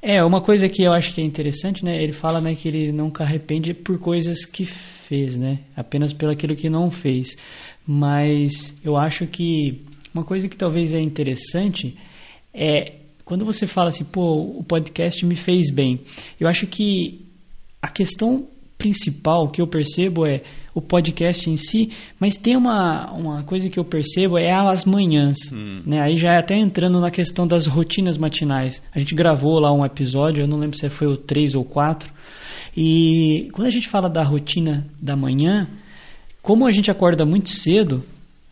É, 0.00 0.22
uma 0.24 0.40
coisa 0.40 0.68
que 0.68 0.82
eu 0.82 0.92
acho 0.92 1.12
que 1.12 1.20
é 1.20 1.24
interessante, 1.24 1.84
né? 1.84 2.02
Ele 2.02 2.12
fala 2.12 2.40
né, 2.40 2.54
que 2.54 2.68
ele 2.68 2.92
nunca 2.92 3.24
arrepende 3.24 3.74
por 3.74 3.98
coisas 3.98 4.44
que 4.44 4.64
fez, 4.64 5.36
né? 5.36 5.60
Apenas 5.76 6.12
pelo 6.12 6.32
aquilo 6.32 6.56
que 6.56 6.70
não 6.70 6.90
fez. 6.90 7.36
Mas 7.86 8.74
eu 8.84 8.96
acho 8.96 9.26
que 9.26 9.84
uma 10.14 10.24
coisa 10.24 10.48
que 10.48 10.56
talvez 10.56 10.94
é 10.94 11.00
interessante 11.00 11.96
é 12.52 12.94
quando 13.26 13.44
você 13.44 13.66
fala 13.66 13.88
assim, 13.88 14.04
pô, 14.04 14.36
o 14.56 14.62
podcast 14.62 15.26
me 15.26 15.34
fez 15.34 15.68
bem. 15.68 16.00
Eu 16.38 16.46
acho 16.46 16.64
que 16.68 17.26
a 17.82 17.88
questão 17.88 18.46
principal 18.78 19.48
que 19.48 19.60
eu 19.60 19.66
percebo 19.66 20.24
é 20.24 20.42
o 20.72 20.80
podcast 20.80 21.50
em 21.50 21.56
si, 21.56 21.90
mas 22.20 22.36
tem 22.36 22.56
uma, 22.56 23.10
uma 23.12 23.42
coisa 23.42 23.68
que 23.68 23.80
eu 23.80 23.84
percebo 23.84 24.38
é 24.38 24.52
as 24.52 24.84
manhãs. 24.84 25.50
Hum. 25.52 25.82
Né? 25.84 26.00
Aí 26.00 26.16
já 26.16 26.34
é 26.34 26.38
até 26.38 26.54
entrando 26.54 27.00
na 27.00 27.10
questão 27.10 27.48
das 27.48 27.66
rotinas 27.66 28.16
matinais. 28.16 28.80
A 28.94 29.00
gente 29.00 29.12
gravou 29.12 29.58
lá 29.58 29.72
um 29.72 29.84
episódio, 29.84 30.42
eu 30.42 30.46
não 30.46 30.58
lembro 30.58 30.76
se 30.76 30.88
foi 30.88 31.08
o 31.08 31.16
3 31.16 31.56
ou 31.56 31.64
4. 31.64 32.08
E 32.76 33.48
quando 33.52 33.66
a 33.66 33.70
gente 33.72 33.88
fala 33.88 34.08
da 34.08 34.22
rotina 34.22 34.86
da 35.02 35.16
manhã, 35.16 35.66
como 36.40 36.64
a 36.64 36.70
gente 36.70 36.92
acorda 36.92 37.24
muito 37.24 37.48
cedo, 37.48 38.04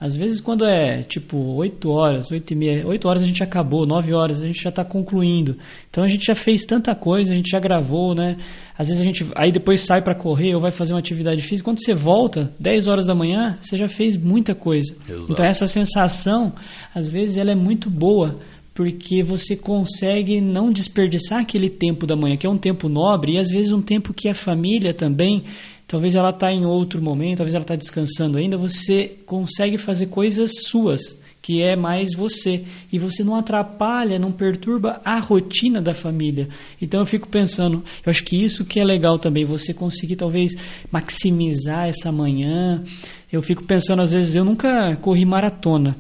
às 0.05 0.15
vezes, 0.15 0.39
quando 0.39 0.67
é 0.67 1.03
tipo 1.03 1.39
8 1.55 1.89
horas, 1.89 2.31
8 2.31 2.53
e 2.53 2.55
meia, 2.55 2.87
8 2.87 3.09
horas 3.09 3.23
a 3.23 3.27
gente 3.27 3.43
acabou, 3.43 3.87
9 3.87 4.13
horas 4.13 4.43
a 4.43 4.47
gente 4.47 4.63
já 4.63 4.69
está 4.69 4.85
concluindo. 4.85 5.57
Então 5.89 6.05
a 6.05 6.07
gente 6.07 6.27
já 6.27 6.35
fez 6.35 6.67
tanta 6.67 6.95
coisa, 6.95 7.33
a 7.33 7.37
gente 7.37 7.51
já 7.51 7.59
gravou, 7.59 8.15
né? 8.15 8.37
Às 8.77 8.89
vezes 8.89 9.01
a 9.01 9.05
gente 9.05 9.27
aí 9.35 9.51
depois 9.51 9.81
sai 9.81 10.03
para 10.03 10.15
correr 10.15 10.55
ou 10.55 10.61
vai 10.61 10.71
fazer 10.71 10.93
uma 10.93 10.99
atividade 10.99 11.41
física. 11.41 11.65
Quando 11.65 11.83
você 11.83 11.95
volta, 11.95 12.53
10 12.61 12.87
horas 12.87 13.07
da 13.07 13.15
manhã, 13.15 13.57
você 13.59 13.79
já 13.79 13.89
fez 13.89 14.15
muita 14.15 14.55
coisa. 14.55 14.95
Exato. 15.09 15.33
Então 15.33 15.43
essa 15.43 15.67
sensação, 15.67 16.53
às 16.95 17.09
vezes, 17.09 17.39
ela 17.39 17.53
é 17.53 17.57
muito 17.57 17.89
boa 17.89 18.39
porque 18.75 19.23
você 19.23 19.57
consegue 19.57 20.39
não 20.39 20.71
desperdiçar 20.71 21.41
aquele 21.41 21.71
tempo 21.71 22.07
da 22.07 22.15
manhã, 22.15 22.37
que 22.37 22.47
é 22.47 22.51
um 22.51 22.59
tempo 22.59 22.91
nobre 22.91 23.37
e 23.37 23.39
às 23.39 23.49
vezes 23.49 23.73
um 23.73 23.81
tempo 23.81 24.13
que 24.13 24.29
a 24.29 24.35
família 24.35 24.93
também 24.93 25.45
talvez 25.87 26.15
ela 26.15 26.31
está 26.31 26.53
em 26.53 26.65
outro 26.65 27.03
momento, 27.03 27.39
talvez 27.39 27.55
ela 27.55 27.63
está 27.63 27.77
descansando 27.77 28.39
ainda, 28.39 28.57
você 28.57 29.17
consegue 29.27 29.79
fazer 29.79 30.07
coisas 30.07 30.51
suas, 30.67 31.21
que 31.45 31.63
é 31.63 31.77
mais 31.77 32.15
você. 32.15 32.65
E 32.91 32.99
você 32.99 33.23
não 33.23 33.37
atrapalha, 33.37 34.19
não 34.19 34.33
perturba 34.33 35.01
a 35.05 35.19
rotina 35.19 35.81
da 35.83 35.93
família. 35.93 36.49
Então 36.81 37.01
eu 37.01 37.07
fico 37.07 37.29
pensando, 37.29 37.85
eu 38.05 38.11
acho 38.11 38.25
que 38.25 38.43
isso 38.43 38.65
que 38.65 38.81
é 38.81 38.85
legal 38.85 39.19
também, 39.19 39.45
você 39.45 39.75
conseguir 39.75 40.17
talvez 40.17 40.53
maximizar 40.91 41.87
essa 41.87 42.11
manhã. 42.11 42.83
Eu 43.31 43.43
fico 43.43 43.63
pensando, 43.65 44.01
às 44.01 44.13
vezes, 44.13 44.35
eu 44.35 44.45
nunca 44.45 44.97
corri 45.03 45.25
maratona, 45.27 45.97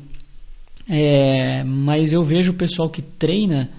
é, 0.89 1.63
mas 1.65 2.13
eu 2.13 2.23
vejo 2.23 2.53
o 2.53 2.57
pessoal 2.57 2.89
que 2.89 3.03
treina, 3.03 3.71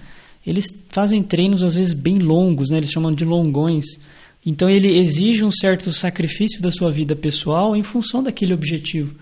eles 0.45 0.65
fazem 0.89 1.23
treinos 1.23 1.63
às 1.63 1.75
vezes 1.75 1.93
bem 1.93 2.19
longos, 2.19 2.69
né? 2.69 2.77
eles 2.77 2.91
chamam 2.91 3.11
de 3.11 3.25
longões. 3.25 3.85
Então 4.45 4.69
ele 4.69 4.97
exige 4.97 5.43
um 5.43 5.51
certo 5.51 5.91
sacrifício 5.91 6.61
da 6.61 6.69
sua 6.69 6.91
vida 6.91 7.15
pessoal 7.15 7.75
em 7.75 7.83
função 7.83 8.21
daquele 8.21 8.53
objetivo. 8.53 9.15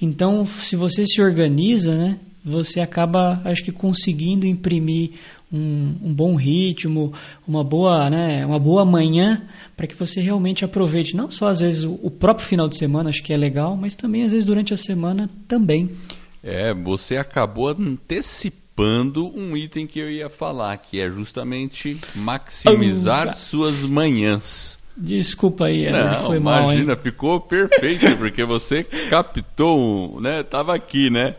Então, 0.00 0.46
se 0.46 0.76
você 0.76 1.04
se 1.04 1.20
organiza, 1.20 1.94
né, 1.94 2.18
você 2.42 2.80
acaba, 2.80 3.40
acho 3.44 3.62
que, 3.62 3.70
conseguindo 3.70 4.46
imprimir 4.46 5.10
um, 5.52 5.94
um 6.02 6.14
bom 6.14 6.34
ritmo, 6.34 7.12
uma 7.46 7.62
boa, 7.62 8.08
né, 8.08 8.46
uma 8.46 8.58
boa 8.58 8.84
manhã, 8.84 9.42
para 9.76 9.86
que 9.86 9.94
você 9.94 10.20
realmente 10.20 10.64
aproveite 10.64 11.14
não 11.14 11.30
só 11.30 11.48
às 11.48 11.60
vezes 11.60 11.84
o, 11.84 11.98
o 12.02 12.10
próprio 12.10 12.46
final 12.46 12.68
de 12.68 12.78
semana, 12.78 13.10
acho 13.10 13.22
que 13.22 13.32
é 13.32 13.36
legal, 13.36 13.76
mas 13.76 13.94
também 13.94 14.22
às 14.22 14.32
vezes 14.32 14.46
durante 14.46 14.72
a 14.72 14.76
semana 14.76 15.28
também. 15.46 15.90
É, 16.42 16.72
você 16.72 17.16
acabou 17.16 17.68
antecipando 17.68 19.26
um 19.36 19.54
item 19.54 19.86
que 19.86 19.98
eu 19.98 20.10
ia 20.10 20.30
falar, 20.30 20.76
que 20.78 20.98
é 20.98 21.10
justamente 21.10 22.00
maximizar 22.14 23.36
suas 23.36 23.82
manhãs. 23.82 24.69
Desculpa 25.00 25.66
aí, 25.66 25.90
Não, 25.90 26.26
foi 26.26 26.38
mal. 26.38 26.64
Imagina, 26.64 26.94
ficou 26.94 27.40
perfeito, 27.40 28.16
porque 28.18 28.44
você 28.44 28.84
captou, 28.84 30.20
né? 30.20 30.42
Tava 30.42 30.74
aqui, 30.74 31.08
né? 31.08 31.36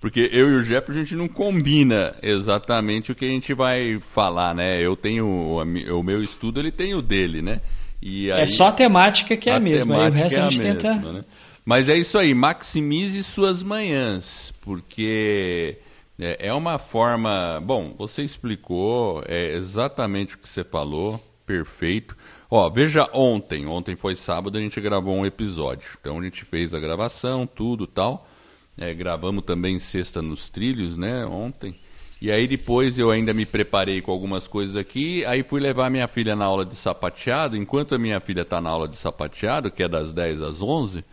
Porque 0.00 0.28
eu 0.32 0.50
e 0.50 0.56
o 0.56 0.64
Jeff 0.64 0.90
a 0.90 0.94
gente 0.94 1.14
não 1.14 1.28
combina 1.28 2.12
exatamente 2.22 3.12
o 3.12 3.14
que 3.14 3.24
a 3.24 3.28
gente 3.28 3.54
vai 3.54 4.00
falar, 4.10 4.54
né? 4.54 4.78
Eu 4.78 4.96
tenho 4.96 5.26
o, 5.26 6.02
meu 6.02 6.22
estudo, 6.22 6.60
ele 6.60 6.70
tem 6.70 6.92
o 6.94 7.00
dele, 7.00 7.40
né? 7.40 7.60
E 8.02 8.28
é 8.28 8.34
aí, 8.34 8.40
é 8.42 8.46
só 8.46 8.66
a 8.66 8.72
temática 8.72 9.36
que 9.36 9.48
é 9.48 9.54
a, 9.54 9.56
a 9.56 9.60
mesma, 9.60 10.02
aí 10.02 10.10
o 10.10 10.12
resto 10.12 10.38
é 10.38 10.42
a, 10.42 10.46
a 10.46 10.50
gente 10.50 10.62
mesma, 10.62 10.74
tenta. 10.74 11.12
Né? 11.12 11.24
Mas 11.64 11.88
é 11.88 11.96
isso 11.96 12.18
aí, 12.18 12.34
maximize 12.34 13.22
suas 13.22 13.62
manhãs, 13.62 14.52
porque 14.60 15.78
é, 16.20 16.48
é 16.48 16.52
uma 16.52 16.78
forma. 16.78 17.62
Bom, 17.64 17.94
você 17.96 18.22
explicou, 18.22 19.22
é 19.26 19.54
exatamente 19.54 20.34
o 20.34 20.38
que 20.38 20.48
você 20.48 20.62
falou, 20.62 21.18
perfeito. 21.46 22.16
Ó, 22.50 22.68
veja 22.70 23.08
ontem, 23.12 23.66
ontem 23.66 23.96
foi 23.96 24.16
sábado, 24.16 24.56
a 24.56 24.60
gente 24.60 24.80
gravou 24.80 25.14
um 25.14 25.26
episódio. 25.26 25.90
Então 26.00 26.18
a 26.18 26.22
gente 26.22 26.44
fez 26.44 26.72
a 26.72 26.80
gravação, 26.80 27.46
tudo 27.46 27.86
tal. 27.86 28.28
É, 28.76 28.92
gravamos 28.92 29.44
também 29.44 29.78
sexta 29.78 30.20
nos 30.20 30.48
trilhos, 30.48 30.96
né, 30.96 31.24
ontem. 31.26 31.74
E 32.20 32.30
aí 32.30 32.46
depois 32.46 32.98
eu 32.98 33.10
ainda 33.10 33.34
me 33.34 33.44
preparei 33.44 34.00
com 34.00 34.10
algumas 34.10 34.48
coisas 34.48 34.76
aqui, 34.76 35.24
aí 35.26 35.42
fui 35.42 35.60
levar 35.60 35.90
minha 35.90 36.08
filha 36.08 36.34
na 36.34 36.44
aula 36.44 36.64
de 36.64 36.74
sapateado, 36.74 37.56
enquanto 37.56 37.94
a 37.94 37.98
minha 37.98 38.18
filha 38.18 38.42
está 38.42 38.60
na 38.60 38.70
aula 38.70 38.88
de 38.88 38.96
sapateado, 38.96 39.70
que 39.70 39.82
é 39.82 39.88
das 39.88 40.12
10 40.12 40.40
às 40.40 40.62
11, 40.62 41.04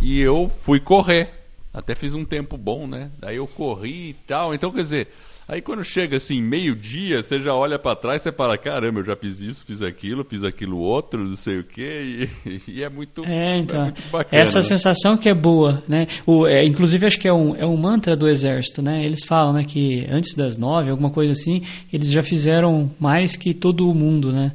e 0.00 0.20
eu 0.20 0.48
fui 0.48 0.80
correr. 0.80 1.44
Até 1.72 1.96
fiz 1.96 2.14
um 2.14 2.24
tempo 2.24 2.56
bom, 2.56 2.86
né? 2.86 3.10
Daí 3.18 3.34
eu 3.34 3.48
corri 3.48 4.10
e 4.10 4.14
tal. 4.28 4.54
Então, 4.54 4.70
quer 4.70 4.84
dizer, 4.84 5.08
Aí 5.46 5.60
quando 5.60 5.84
chega 5.84 6.16
assim, 6.16 6.40
meio-dia, 6.40 7.22
você 7.22 7.38
já 7.38 7.54
olha 7.54 7.78
para 7.78 7.94
trás 7.94 8.24
e 8.24 8.32
fala, 8.32 8.56
caramba, 8.56 9.00
eu 9.00 9.04
já 9.04 9.14
fiz 9.14 9.40
isso, 9.40 9.64
fiz 9.66 9.82
aquilo, 9.82 10.24
fiz 10.24 10.42
aquilo 10.42 10.78
outro, 10.78 11.22
não 11.22 11.36
sei 11.36 11.58
o 11.58 11.64
quê, 11.64 12.28
e, 12.46 12.60
e 12.78 12.82
é 12.82 12.88
muito 12.88 13.22
É, 13.26 13.58
então, 13.58 13.80
é 13.80 13.84
muito 13.84 14.02
bacana, 14.10 14.42
essa 14.42 14.58
né? 14.58 14.62
sensação 14.62 15.18
que 15.18 15.28
é 15.28 15.34
boa, 15.34 15.82
né? 15.86 16.06
O, 16.26 16.46
é, 16.46 16.64
inclusive 16.64 17.06
acho 17.06 17.18
que 17.18 17.28
é 17.28 17.32
um, 17.32 17.54
é 17.54 17.66
um 17.66 17.76
mantra 17.76 18.16
do 18.16 18.26
exército, 18.26 18.80
né? 18.80 19.04
Eles 19.04 19.24
falam, 19.26 19.52
né, 19.52 19.64
que 19.64 20.06
antes 20.10 20.34
das 20.34 20.56
nove, 20.56 20.90
alguma 20.90 21.10
coisa 21.10 21.32
assim, 21.32 21.62
eles 21.92 22.10
já 22.10 22.22
fizeram 22.22 22.90
mais 22.98 23.36
que 23.36 23.52
todo 23.52 23.88
o 23.88 23.94
mundo, 23.94 24.32
né? 24.32 24.52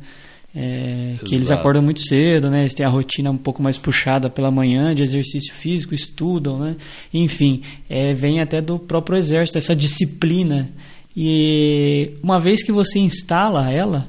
É, 0.56 1.16
que 1.24 1.36
eles 1.36 1.52
acordam 1.52 1.84
muito 1.84 2.02
cedo, 2.02 2.50
né? 2.50 2.62
Eles 2.62 2.74
têm 2.74 2.86
a 2.86 2.90
rotina 2.90 3.30
um 3.30 3.38
pouco 3.38 3.62
mais 3.62 3.78
puxada 3.78 4.30
pela 4.30 4.50
manhã 4.50 4.96
de 4.96 5.04
exercício 5.04 5.54
físico, 5.54 5.94
estudam, 5.94 6.58
né? 6.58 6.76
Enfim, 7.14 7.62
é, 7.88 8.14
vem 8.14 8.42
até 8.42 8.60
do 8.60 8.80
próprio 8.80 9.18
exército 9.18 9.60
essa 9.60 9.76
disciplina. 9.76 10.72
E 11.16 12.14
uma 12.24 12.40
vez 12.40 12.64
que 12.64 12.72
você 12.72 12.98
instala 12.98 13.72
ela, 13.72 14.08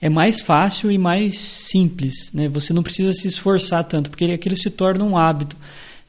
é 0.00 0.08
mais 0.08 0.40
fácil 0.40 0.90
e 0.90 0.98
mais 0.98 1.38
simples, 1.38 2.30
né? 2.32 2.48
Você 2.48 2.72
não 2.72 2.82
precisa 2.82 3.12
se 3.12 3.28
esforçar 3.28 3.84
tanto, 3.84 4.10
porque 4.10 4.24
aquilo 4.24 4.56
se 4.56 4.70
torna 4.70 5.04
um 5.04 5.16
hábito. 5.16 5.56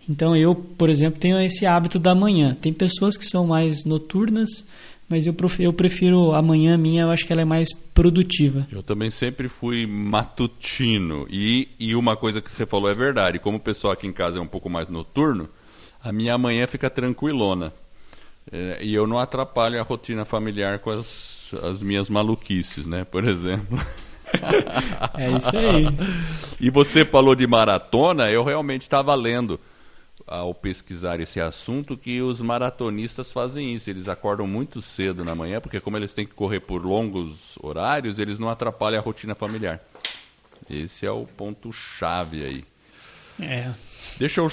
Então 0.10 0.36
eu, 0.36 0.56
por 0.56 0.90
exemplo, 0.90 1.20
tenho 1.20 1.40
esse 1.40 1.66
hábito 1.66 2.00
da 2.00 2.16
manhã. 2.16 2.56
Tem 2.60 2.74
pessoas 2.74 3.18
que 3.18 3.26
são 3.26 3.46
mais 3.46 3.84
noturnas, 3.84 4.66
mas 5.10 5.26
eu 5.26 5.34
prefiro, 5.34 5.64
eu 5.64 5.74
prefiro 5.74 6.34
a 6.34 6.42
manhã 6.42 6.78
minha, 6.78 7.04
eu 7.04 7.10
acho 7.10 7.26
que 7.26 7.32
ela 7.32 7.42
é 7.42 7.46
mais 7.46 7.72
produtiva. 7.72 8.68
Eu 8.72 8.84
também 8.84 9.10
sempre 9.10 9.48
fui 9.48 9.88
matutino. 9.88 11.26
E, 11.30 11.70
e 11.80 11.96
uma 11.96 12.18
coisa 12.18 12.42
que 12.42 12.52
você 12.52 12.66
falou 12.66 12.90
é 12.90 12.94
verdade. 12.94 13.40
Como 13.40 13.58
o 13.58 13.62
pessoal 13.62 13.94
aqui 13.94 14.06
em 14.06 14.12
casa 14.12 14.38
é 14.38 14.42
um 14.42 14.48
pouco 14.48 14.70
mais 14.70 14.90
noturno, 14.90 15.48
a 16.04 16.12
minha 16.12 16.38
manhã 16.38 16.68
fica 16.68 16.90
tranquilona. 16.90 17.74
É, 18.52 18.80
e 18.82 18.94
eu 18.94 19.08
não 19.08 19.18
atrapalho 19.18 19.80
a 19.80 19.84
rotina 19.84 20.26
familiar 20.26 20.80
com 20.80 20.90
as, 20.90 21.54
as 21.64 21.82
minhas 21.82 22.10
maluquices, 22.10 22.86
né? 22.86 23.06
Por 23.06 23.26
exemplo. 23.26 23.80
é 25.18 25.32
isso 25.32 25.58
aí. 25.58 25.88
E 26.60 26.70
você 26.70 27.06
falou 27.06 27.34
de 27.34 27.48
maratona, 27.48 28.30
eu 28.30 28.44
realmente 28.44 28.82
estava 28.82 29.16
lendo 29.16 29.58
ao 30.28 30.54
pesquisar 30.54 31.20
esse 31.22 31.40
assunto 31.40 31.96
que 31.96 32.22
os 32.22 32.42
maratonistas 32.42 33.32
fazem 33.32 33.74
isso. 33.74 33.90
Eles 33.90 34.10
acordam 34.10 34.46
muito 34.46 34.82
cedo 34.82 35.24
na 35.24 35.34
manhã, 35.34 35.62
porque 35.62 35.80
como 35.80 35.96
eles 35.96 36.14
têm 36.14 36.26
que 36.26 36.34
correr 36.34 36.60
por 36.60 36.86
longos 36.86 37.58
horários, 37.62 38.20
eles 38.20 38.38
não 38.38 38.50
atrapalham 38.50 39.00
a 39.00 39.02
rotina 39.02 39.34
familiar. 39.34 39.82
Esse 40.70 41.06
é 41.06 41.12
o 41.12 41.26
ponto 41.26 41.72
chave 41.72 42.44
aí. 42.44 42.66
É. 43.40 43.74
Deixa 44.18 44.42
eu 44.42 44.50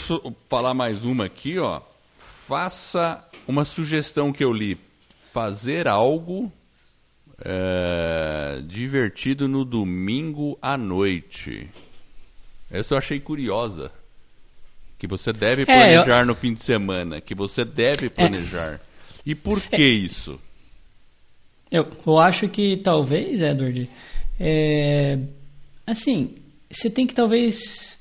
falar 0.48 0.74
mais 0.74 1.04
uma 1.04 1.24
aqui, 1.24 1.58
ó. 1.58 1.80
Faça 2.18 3.26
uma 3.48 3.64
sugestão 3.64 4.32
que 4.32 4.44
eu 4.44 4.52
li. 4.52 4.78
Fazer 5.32 5.88
algo 5.88 6.52
é, 7.44 8.62
divertido 8.66 9.48
no 9.48 9.64
domingo 9.64 10.56
à 10.62 10.76
noite. 10.76 11.68
Essa 12.70 12.94
eu 12.94 12.98
achei 12.98 13.18
curiosa. 13.18 13.90
Que 14.98 15.06
você 15.06 15.32
deve 15.32 15.66
planejar 15.66 16.18
é, 16.18 16.22
eu... 16.22 16.26
no 16.26 16.34
fim 16.34 16.54
de 16.54 16.62
semana. 16.62 17.20
Que 17.20 17.34
você 17.34 17.64
deve 17.64 18.08
planejar. 18.08 18.74
É. 18.74 18.80
E 19.26 19.34
por 19.34 19.60
que 19.60 19.82
isso? 19.82 20.40
Eu, 21.70 21.88
eu 22.06 22.18
acho 22.18 22.48
que 22.48 22.76
talvez, 22.76 23.42
Edward, 23.42 23.90
é, 24.38 25.18
assim, 25.86 26.34
você 26.70 26.88
tem 26.90 27.06
que 27.06 27.14
talvez 27.14 27.98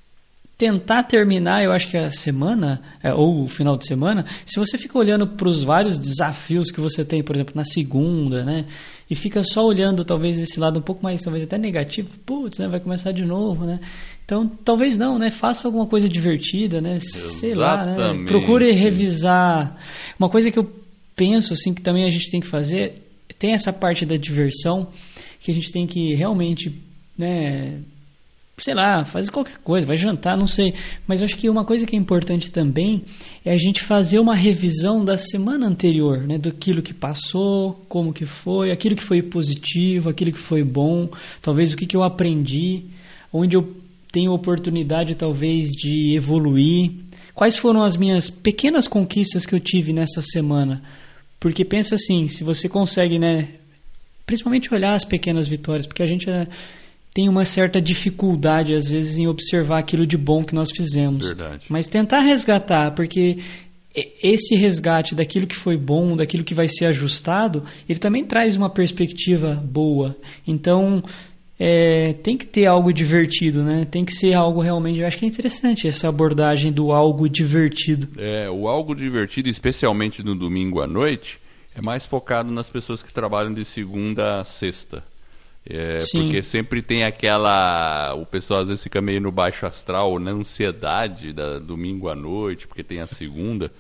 tentar 0.58 1.04
terminar, 1.04 1.64
eu 1.64 1.72
acho 1.72 1.90
que 1.90 1.98
a 1.98 2.12
semana, 2.12 2.82
é, 3.02 3.14
ou 3.14 3.44
o 3.44 3.48
final 3.48 3.76
de 3.76 3.86
semana, 3.88 4.26
se 4.46 4.60
você 4.60 4.78
fica 4.78 4.98
olhando 4.98 5.28
para 5.28 5.48
os 5.48 5.64
vários 5.64 5.98
desafios 5.98 6.72
que 6.72 6.80
você 6.80 7.04
tem, 7.04 7.24
por 7.24 7.36
exemplo, 7.36 7.54
na 7.56 7.66
segunda, 7.66 8.46
né? 8.46 8.66
E 9.10 9.16
fica 9.16 9.44
só 9.44 9.66
olhando 9.66 10.06
talvez 10.06 10.38
esse 10.38 10.60
lado 10.60 10.80
um 10.80 10.82
pouco 10.82 11.04
mais, 11.04 11.22
talvez 11.22 11.44
até 11.44 11.58
negativo, 11.58 12.10
putz, 12.26 12.60
né, 12.60 12.68
vai 12.68 12.80
começar 12.80 13.12
de 13.12 13.26
novo, 13.26 13.66
né? 13.66 13.80
Então, 14.26 14.48
talvez 14.48 14.98
não, 14.98 15.20
né? 15.20 15.30
Faça 15.30 15.68
alguma 15.68 15.86
coisa 15.86 16.08
divertida, 16.08 16.80
né? 16.80 16.98
Exatamente. 16.98 17.40
Sei 17.40 17.54
lá, 17.54 17.86
né? 17.86 18.26
Procure 18.28 18.72
revisar. 18.72 19.78
Uma 20.18 20.30
coisa 20.30 20.50
que 20.50 20.58
eu 20.58 20.70
penso, 21.16 21.54
assim, 21.54 21.74
que 21.74 21.82
também 21.82 22.06
a 22.06 22.10
gente 22.10 22.32
tem 22.32 22.40
que 22.40 22.48
fazer, 22.48 23.04
tem 23.38 23.54
essa 23.54 23.74
parte 23.74 24.06
da 24.06 24.16
diversão, 24.16 24.88
que 25.40 25.52
a 25.52 25.54
gente 25.54 25.72
tem 25.72 25.86
que 25.86 26.14
realmente, 26.16 26.74
né? 27.18 27.82
sei 28.58 28.74
lá, 28.74 29.04
faz 29.04 29.30
qualquer 29.30 29.58
coisa, 29.58 29.86
vai 29.86 29.98
jantar, 29.98 30.38
não 30.38 30.48
sei. 30.48 30.74
Mas 31.08 31.20
eu 31.20 31.26
acho 31.26 31.36
que 31.36 31.50
uma 31.50 31.66
coisa 31.66 31.86
que 31.86 31.96
é 31.96 32.00
importante 32.00 32.52
também 32.52 33.04
é 33.44 33.52
a 33.52 33.58
gente 33.58 33.82
fazer 33.82 34.20
uma 34.20 34.36
revisão 34.36 35.04
da 35.04 35.18
semana 35.18 35.68
anterior, 35.68 36.20
né? 36.20 36.38
Do 36.38 36.50
aquilo 36.50 36.82
que 36.82 36.94
passou, 36.94 37.74
como 37.90 38.14
que 38.14 38.26
foi, 38.26 38.72
aquilo 38.72 38.96
que 38.96 39.04
foi 39.04 39.22
positivo, 39.22 40.10
aquilo 40.10 40.32
que 40.32 40.40
foi 40.40 40.64
bom, 40.64 41.10
talvez 41.42 41.74
o 41.74 41.78
que, 41.78 41.86
que 41.86 41.98
eu 41.98 42.04
aprendi, 42.04 42.86
onde 43.32 43.58
eu 43.58 43.83
tenho 44.14 44.32
oportunidade 44.32 45.16
talvez 45.16 45.72
de 45.72 46.16
evoluir. 46.16 46.92
Quais 47.34 47.58
foram 47.58 47.82
as 47.82 47.98
minhas 47.98 48.30
pequenas 48.30 48.88
conquistas 48.88 49.44
que 49.44 49.56
eu 49.56 49.60
tive 49.60 49.92
nessa 49.92 50.22
semana? 50.22 50.84
Porque 51.40 51.66
pensa 51.66 51.96
assim, 51.96 52.28
se 52.28 52.44
você 52.44 52.70
consegue, 52.70 53.18
né, 53.18 53.50
principalmente 54.24 54.72
olhar 54.72 54.94
as 54.94 55.04
pequenas 55.04 55.48
vitórias, 55.48 55.88
porque 55.88 56.04
a 56.04 56.06
gente 56.06 56.30
é, 56.30 56.48
tem 57.12 57.28
uma 57.28 57.44
certa 57.44 57.82
dificuldade, 57.82 58.76
às 58.76 58.88
vezes, 58.88 59.18
em 59.18 59.26
observar 59.26 59.80
aquilo 59.80 60.06
de 60.06 60.16
bom 60.16 60.44
que 60.44 60.54
nós 60.54 60.70
fizemos. 60.72 61.26
Verdade. 61.26 61.66
Mas 61.68 61.88
tentar 61.88 62.20
resgatar, 62.20 62.92
porque 62.92 63.40
esse 63.96 64.56
resgate 64.56 65.16
daquilo 65.16 65.48
que 65.48 65.56
foi 65.56 65.76
bom, 65.76 66.16
daquilo 66.16 66.44
que 66.44 66.54
vai 66.54 66.68
ser 66.68 66.86
ajustado, 66.86 67.64
ele 67.90 67.98
também 67.98 68.24
traz 68.24 68.56
uma 68.56 68.70
perspectiva 68.70 69.56
boa. 69.56 70.16
Então, 70.46 71.04
é, 71.66 72.12
tem 72.12 72.38
que 72.38 72.46
ter 72.46 72.66
algo 72.66 72.92
divertido, 72.92 73.64
né? 73.64 73.88
Tem 73.90 74.04
que 74.04 74.12
ser 74.12 74.34
algo 74.34 74.60
realmente. 74.60 75.00
Eu 75.00 75.08
acho 75.08 75.18
que 75.18 75.24
é 75.24 75.28
interessante 75.30 75.88
essa 75.88 76.10
abordagem 76.10 76.74
do 76.74 76.92
algo 76.92 77.30
divertido. 77.30 78.10
É, 78.18 78.50
o 78.50 78.68
algo 78.68 78.94
divertido, 78.94 79.48
especialmente 79.48 80.22
no 80.22 80.36
domingo 80.36 80.82
à 80.82 80.88
noite, 80.88 81.40
é 81.74 81.82
mais 81.82 82.06
focado 82.06 82.52
nas 82.52 82.68
pessoas 82.68 83.02
que 83.02 83.14
trabalham 83.14 83.54
de 83.54 83.64
segunda 83.64 84.42
a 84.42 84.44
sexta. 84.44 85.06
É, 85.66 86.00
porque 86.12 86.44
sempre 86.44 86.82
tem 86.82 87.06
aquela. 87.06 88.14
O 88.16 88.26
pessoal 88.26 88.60
às 88.60 88.68
vezes 88.68 88.84
fica 88.84 89.02
meio 89.02 89.22
no 89.22 89.32
baixo 89.32 89.66
astral, 89.66 90.20
na 90.20 90.32
ansiedade 90.32 91.32
da 91.32 91.60
domingo 91.60 92.10
à 92.10 92.16
noite, 92.16 92.68
porque 92.68 92.84
tem 92.84 93.00
a 93.00 93.08
segunda. 93.08 93.72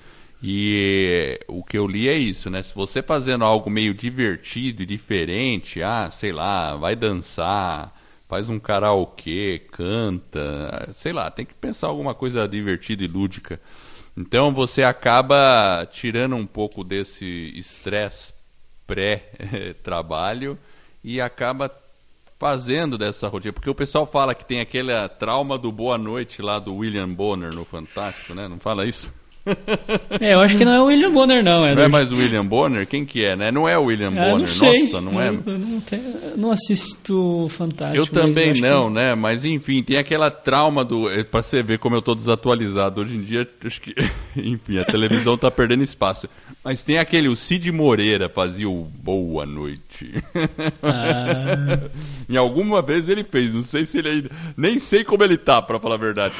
E 0.45 1.39
o 1.47 1.63
que 1.63 1.77
eu 1.77 1.87
li 1.87 2.09
é 2.09 2.17
isso, 2.17 2.49
né? 2.49 2.61
Se 2.61 2.75
você 2.75 3.01
fazendo 3.01 3.45
algo 3.45 3.69
meio 3.69 3.93
divertido 3.93 4.83
e 4.83 4.85
diferente, 4.85 5.81
ah, 5.81 6.11
sei 6.11 6.33
lá, 6.33 6.75
vai 6.75 6.97
dançar, 6.97 7.93
faz 8.27 8.49
um 8.49 8.59
karaokê, 8.59 9.65
canta, 9.71 10.89
sei 10.91 11.13
lá, 11.13 11.31
tem 11.31 11.45
que 11.45 11.53
pensar 11.53 11.87
alguma 11.87 12.13
coisa 12.13 12.45
divertida 12.45 13.05
e 13.05 13.07
lúdica. 13.07 13.57
Então 14.17 14.53
você 14.53 14.83
acaba 14.83 15.87
tirando 15.89 16.35
um 16.35 16.45
pouco 16.45 16.83
desse 16.83 17.53
estresse 17.55 18.33
pré-trabalho 18.85 20.59
e 21.01 21.21
acaba 21.21 21.71
fazendo 22.37 22.97
dessa 22.97 23.29
rotina. 23.29 23.53
Porque 23.53 23.69
o 23.69 23.75
pessoal 23.75 24.05
fala 24.05 24.35
que 24.35 24.43
tem 24.43 24.59
aquele 24.59 24.91
trauma 25.17 25.57
do 25.57 25.71
Boa 25.71 25.97
Noite 25.97 26.41
lá 26.41 26.59
do 26.59 26.75
William 26.75 27.07
Bonner 27.07 27.55
no 27.55 27.63
Fantástico, 27.63 28.33
né? 28.33 28.49
Não 28.49 28.59
fala 28.59 28.85
isso? 28.85 29.22
É, 30.21 30.33
eu 30.33 30.39
acho 30.39 30.57
que 30.57 30.63
não 30.63 30.73
é 30.73 30.81
o 30.81 30.85
William 30.85 31.11
Bonner, 31.11 31.43
não. 31.43 31.65
É 31.65 31.75
não 31.75 31.83
é 31.83 31.89
mais 31.89 32.11
o 32.11 32.15
William 32.15 32.45
Bonner? 32.45 32.87
Quem 32.87 33.05
que 33.05 33.25
é, 33.25 33.35
né? 33.35 33.51
Não 33.51 33.67
é 33.67 33.77
o 33.77 33.83
William 33.83 34.13
ah, 34.15 34.29
Bonner, 34.29 34.47
nossa, 34.47 35.01
não 35.01 35.21
é? 35.21 35.27
Eu, 35.29 35.59
não, 35.59 35.81
tenho, 35.81 36.03
não, 36.37 36.51
assisto 36.51 37.47
Fantástico. 37.49 38.01
Eu 38.01 38.07
também 38.07 38.53
não, 38.59 38.87
que... 38.87 38.93
né? 38.93 39.15
Mas 39.15 39.43
enfim, 39.43 39.83
tem 39.83 39.97
aquela 39.97 40.31
trauma 40.31 40.83
do. 40.85 41.09
É, 41.09 41.23
pra 41.23 41.41
você 41.41 41.61
ver 41.61 41.77
como 41.79 41.95
eu 41.95 42.01
tô 42.01 42.15
desatualizado. 42.15 43.01
Hoje 43.01 43.15
em 43.15 43.21
dia, 43.21 43.47
acho 43.65 43.81
que. 43.81 43.93
enfim, 44.35 44.79
a 44.79 44.85
televisão 44.85 45.37
tá 45.37 45.51
perdendo 45.51 45.83
espaço. 45.83 46.29
Mas 46.63 46.81
tem 46.81 46.97
aquele, 46.97 47.27
o 47.27 47.35
Cid 47.35 47.69
Moreira 47.71 48.29
fazia 48.29 48.69
o 48.69 48.85
Boa 48.85 49.45
Noite. 49.45 50.23
Ah. 50.81 51.89
em 52.29 52.37
alguma 52.37 52.81
vez 52.81 53.09
ele 53.09 53.23
fez, 53.23 53.53
não 53.53 53.63
sei 53.63 53.85
se 53.85 53.97
ele 53.97 54.09
ainda. 54.09 54.31
Nem 54.55 54.79
sei 54.79 55.03
como 55.03 55.23
ele 55.23 55.37
tá, 55.37 55.61
pra 55.61 55.79
falar 55.79 55.95
a 55.95 55.99
verdade. 55.99 56.35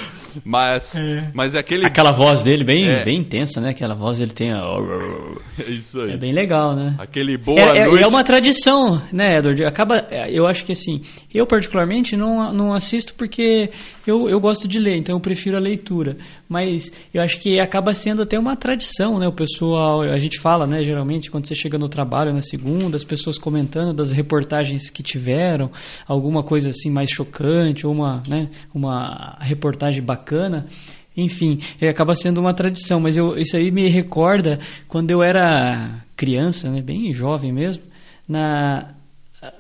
Mas, 0.46 0.96
é. 0.96 1.30
mas 1.34 1.56
é 1.56 1.60
aquele. 1.60 1.86
Aquela 1.86 2.12
voz 2.12 2.42
dele 2.42 2.63
bem 2.63 2.88
é. 2.88 2.92
Bem 3.03 3.19
intensa, 3.19 3.60
né? 3.62 3.69
Aquela 3.69 3.95
voz 3.95 4.19
ele 4.19 4.32
tem. 4.32 4.51
A... 4.51 4.62
É 5.60 5.69
isso 5.69 6.01
aí. 6.01 6.13
É 6.13 6.17
bem 6.17 6.34
legal, 6.34 6.75
né? 6.75 6.95
Aquele 6.97 7.38
boa 7.38 7.60
é, 7.60 7.86
noite. 7.86 8.03
É, 8.03 8.08
uma 8.08 8.23
tradição, 8.23 8.99
né, 9.12 9.38
Edward? 9.38 9.63
Acaba, 9.65 10.08
eu 10.27 10.47
acho 10.47 10.65
que 10.65 10.71
assim, 10.71 11.03
eu 11.32 11.45
particularmente 11.45 12.17
não, 12.17 12.51
não 12.51 12.73
assisto 12.73 13.13
porque 13.13 13.69
eu, 14.06 14.27
eu 14.27 14.39
gosto 14.39 14.67
de 14.67 14.79
ler, 14.79 14.97
então 14.97 15.15
eu 15.15 15.19
prefiro 15.19 15.56
a 15.56 15.60
leitura. 15.60 16.17
Mas 16.49 16.91
eu 17.13 17.21
acho 17.21 17.39
que 17.39 17.60
acaba 17.60 17.93
sendo 17.93 18.21
até 18.21 18.38
uma 18.38 18.56
tradição, 18.56 19.19
né? 19.19 19.27
O 19.27 19.32
pessoal, 19.32 20.01
a 20.01 20.19
gente 20.19 20.39
fala, 20.39 20.67
né, 20.67 20.84
geralmente, 20.84 21.32
quando 21.32 21.47
você 21.47 21.56
chega 21.56 21.77
no 21.77 21.88
trabalho 21.88 22.34
na 22.34 22.41
segunda, 22.41 22.95
as 22.95 23.03
pessoas 23.03 23.38
comentando 23.38 23.93
das 23.93 24.12
reportagens 24.12 24.89
que 24.89 25.01
tiveram, 25.01 25.71
alguma 26.08 26.43
coisa 26.43 26.69
assim 26.69 26.89
mais 26.89 27.10
chocante, 27.10 27.88
ou 27.88 27.93
uma, 27.93 28.21
né, 28.27 28.49
uma 28.73 29.38
reportagem 29.39 30.03
bacana. 30.03 30.67
Enfim, 31.15 31.60
acaba 31.89 32.15
sendo 32.15 32.39
uma 32.39 32.54
tradição, 32.54 32.99
mas 32.99 33.15
eu, 33.15 33.38
isso 33.38 33.56
aí 33.56 33.71
me 33.71 33.88
recorda 33.88 34.60
quando 34.88 35.12
eu 35.12 35.21
era 35.21 36.04
criança, 36.15 36.69
né, 36.69 36.82
bem 36.82 37.13
jovem 37.13 37.52
mesmo, 37.52 37.84
na, 38.28 38.93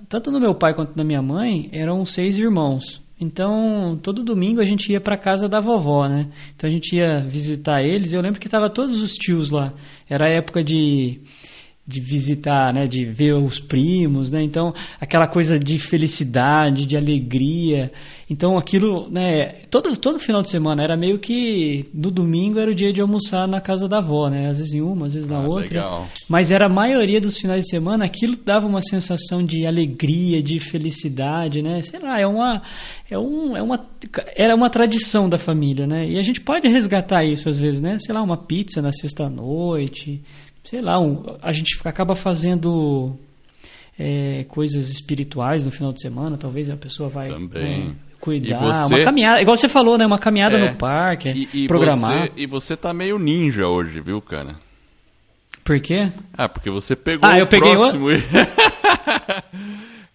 tanto 0.09 0.31
no 0.31 0.39
meu 0.39 0.55
pai 0.55 0.73
quanto 0.73 0.95
na 0.95 1.03
minha 1.03 1.21
mãe, 1.21 1.69
eram 1.71 2.05
seis 2.05 2.37
irmãos. 2.37 3.01
Então, 3.19 3.97
todo 4.01 4.23
domingo 4.23 4.59
a 4.59 4.65
gente 4.65 4.91
ia 4.91 4.99
para 4.99 5.15
casa 5.15 5.47
da 5.47 5.61
vovó, 5.61 6.07
né? 6.07 6.27
Então 6.55 6.69
a 6.69 6.73
gente 6.73 6.95
ia 6.95 7.21
visitar 7.21 7.81
eles. 7.81 8.11
Eu 8.11 8.21
lembro 8.21 8.39
que 8.39 8.49
tava 8.49 8.69
todos 8.69 9.01
os 9.01 9.13
tios 9.13 9.49
lá. 9.51 9.73
Era 10.09 10.25
a 10.25 10.29
época 10.29 10.63
de 10.63 11.21
de 11.85 11.99
visitar, 11.99 12.73
né, 12.73 12.87
de 12.87 13.03
ver 13.03 13.33
os 13.33 13.59
primos, 13.59 14.31
né? 14.31 14.41
Então, 14.41 14.73
aquela 15.01 15.27
coisa 15.27 15.59
de 15.59 15.77
felicidade, 15.77 16.85
de 16.85 16.95
alegria. 16.95 17.91
Então, 18.29 18.57
aquilo, 18.57 19.09
né, 19.09 19.47
todo 19.69 19.95
todo 19.97 20.17
final 20.17 20.41
de 20.41 20.49
semana 20.49 20.81
era 20.81 20.95
meio 20.95 21.19
que 21.19 21.85
no 21.93 22.09
domingo 22.09 22.57
era 22.57 22.71
o 22.71 22.73
dia 22.73 22.93
de 22.93 23.01
almoçar 23.01 23.45
na 23.49 23.59
casa 23.59 23.85
da 23.85 23.97
avó, 23.97 24.29
né? 24.29 24.47
Às 24.47 24.59
vezes 24.59 24.73
em 24.73 24.81
uma, 24.81 25.07
às 25.07 25.13
vezes 25.13 25.29
na 25.29 25.39
ah, 25.39 25.47
outra. 25.47 25.67
Legal. 25.67 26.07
Mas 26.29 26.51
era 26.51 26.67
a 26.67 26.69
maioria 26.69 27.19
dos 27.19 27.37
finais 27.37 27.65
de 27.65 27.69
semana, 27.69 28.05
aquilo 28.05 28.37
dava 28.37 28.65
uma 28.65 28.81
sensação 28.81 29.45
de 29.45 29.65
alegria, 29.67 30.41
de 30.41 30.59
felicidade, 30.59 31.61
né? 31.61 31.81
Sei 31.81 31.99
lá, 31.99 32.17
é 32.17 32.25
uma 32.25 32.61
é 33.11 33.19
um 33.19 33.57
é 33.57 33.61
uma 33.61 33.85
era 34.37 34.55
uma 34.55 34.69
tradição 34.69 35.27
da 35.27 35.37
família, 35.37 35.85
né? 35.85 36.07
E 36.07 36.17
a 36.17 36.21
gente 36.21 36.39
pode 36.39 36.65
resgatar 36.69 37.25
isso 37.25 37.49
às 37.49 37.59
vezes, 37.59 37.81
né? 37.81 37.97
Sei 37.99 38.15
lá, 38.15 38.21
uma 38.21 38.37
pizza 38.37 38.81
na 38.81 38.93
sexta-noite, 38.93 40.23
sei 40.63 40.81
lá, 40.81 40.99
um, 40.99 41.37
a 41.41 41.51
gente 41.51 41.79
acaba 41.83 42.15
fazendo 42.15 43.17
é, 43.97 44.45
coisas 44.45 44.89
espirituais 44.89 45.65
no 45.65 45.71
final 45.71 45.91
de 45.91 46.01
semana, 46.01 46.37
talvez 46.37 46.69
a 46.69 46.77
pessoa 46.77 47.09
vai 47.09 47.29
né, 47.29 47.93
cuidar, 48.19 48.87
você... 48.87 48.95
uma 48.95 49.03
caminhada, 49.03 49.41
igual 49.41 49.57
você 49.57 49.67
falou, 49.67 49.97
né, 49.97 50.05
uma 50.05 50.19
caminhada 50.19 50.57
é, 50.57 50.71
no 50.71 50.77
parque, 50.77 51.29
e, 51.29 51.63
e 51.63 51.67
programar. 51.67 52.27
Você, 52.27 52.31
e 52.37 52.47
você 52.47 52.77
tá 52.77 52.93
meio 52.93 53.19
ninja 53.19 53.67
hoje, 53.67 53.99
viu, 53.99 54.21
cara? 54.21 54.55
Por 55.63 55.79
quê? 55.79 56.11
Ah, 56.37 56.49
porque 56.49 56.69
você 56.69 56.95
pegou 56.95 57.29
ah, 57.29 57.39
eu 57.39 57.47
peguei 57.47 57.73
próximo. 57.73 58.07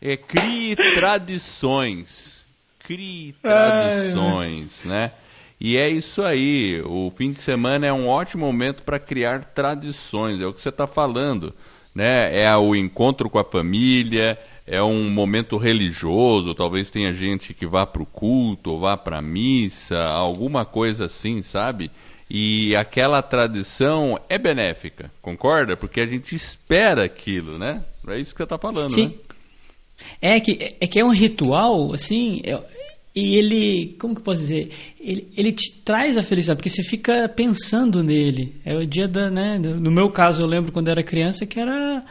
é 0.01 0.17
crie 0.17 0.77
tradições. 0.77 2.45
Crie 2.81 3.35
tradições, 3.41 4.83
Ai, 4.85 4.91
né? 4.91 5.13
E 5.61 5.77
é 5.77 5.89
isso 5.89 6.23
aí. 6.23 6.81
O 6.85 7.13
fim 7.17 7.33
de 7.33 7.41
semana 7.41 7.87
é 7.87 7.93
um 7.93 8.09
ótimo 8.09 8.47
momento 8.47 8.83
para 8.83 8.99
criar 8.99 9.45
tradições. 9.45 10.41
É 10.41 10.47
o 10.47 10.53
que 10.53 10.61
você 10.61 10.69
está 10.69 10.87
falando, 10.87 11.53
né? 11.95 12.43
É 12.43 12.57
o 12.57 12.77
encontro 12.77 13.29
com 13.29 13.39
a 13.39 13.45
família, 13.45 14.39
é 14.67 14.83
um 14.83 15.11
momento 15.11 15.57
religioso. 15.57 16.55
Talvez 16.55 16.91
tenha 16.91 17.13
gente 17.13 17.53
que 17.53 17.67
vá 17.67 17.85
para 17.85 18.03
o 18.03 18.07
culto, 18.07 18.73
ou 18.73 18.81
vá 18.81 18.97
para 18.97 19.19
a 19.19 19.23
missa, 19.23 19.99
alguma 20.05 20.65
coisa 20.65 21.07
assim, 21.07 21.43
sabe? 21.43 21.91
E 22.31 22.77
aquela 22.77 23.23
tradição 23.23 24.21
é 24.29 24.37
benéfica, 24.37 25.11
concorda? 25.23 25.77
Porque 25.77 26.01
a 26.01 26.07
gente 26.07 26.37
espera 26.37 27.05
aquilo, 27.05 27.59
né? 27.59 27.83
É 28.07 28.19
isso 28.19 28.33
que 28.33 28.39
você 28.39 28.45
está 28.45 28.59
falando, 28.59 28.91
Sim. 28.91 29.09
né? 29.09 29.15
É 30.21 30.41
que, 30.41 30.77
é 30.81 30.87
que 30.87 31.01
é 31.01 31.05
um 31.05 31.11
ritual, 31.11 31.93
assim, 31.93 32.41
é, 32.45 32.61
e 33.15 33.37
ele, 33.37 33.97
como 33.99 34.15
que 34.15 34.21
eu 34.21 34.25
posso 34.25 34.41
dizer? 34.41 34.71
Ele, 35.01 35.29
ele 35.37 35.53
te 35.53 35.81
traz 35.83 36.17
a 36.17 36.23
felicidade, 36.23 36.59
porque 36.59 36.71
você 36.71 36.83
fica 36.83 37.29
pensando 37.29 38.03
nele. 38.03 38.61
É 38.65 38.75
o 38.75 38.87
dia 38.87 39.09
da, 39.09 39.31
né? 39.31 39.59
No 39.59 39.91
meu 39.91 40.11
caso, 40.11 40.43
eu 40.43 40.47
lembro 40.47 40.73
quando 40.73 40.89
era 40.89 41.03
criança 41.03 41.47
que 41.47 41.59
era 41.59 42.05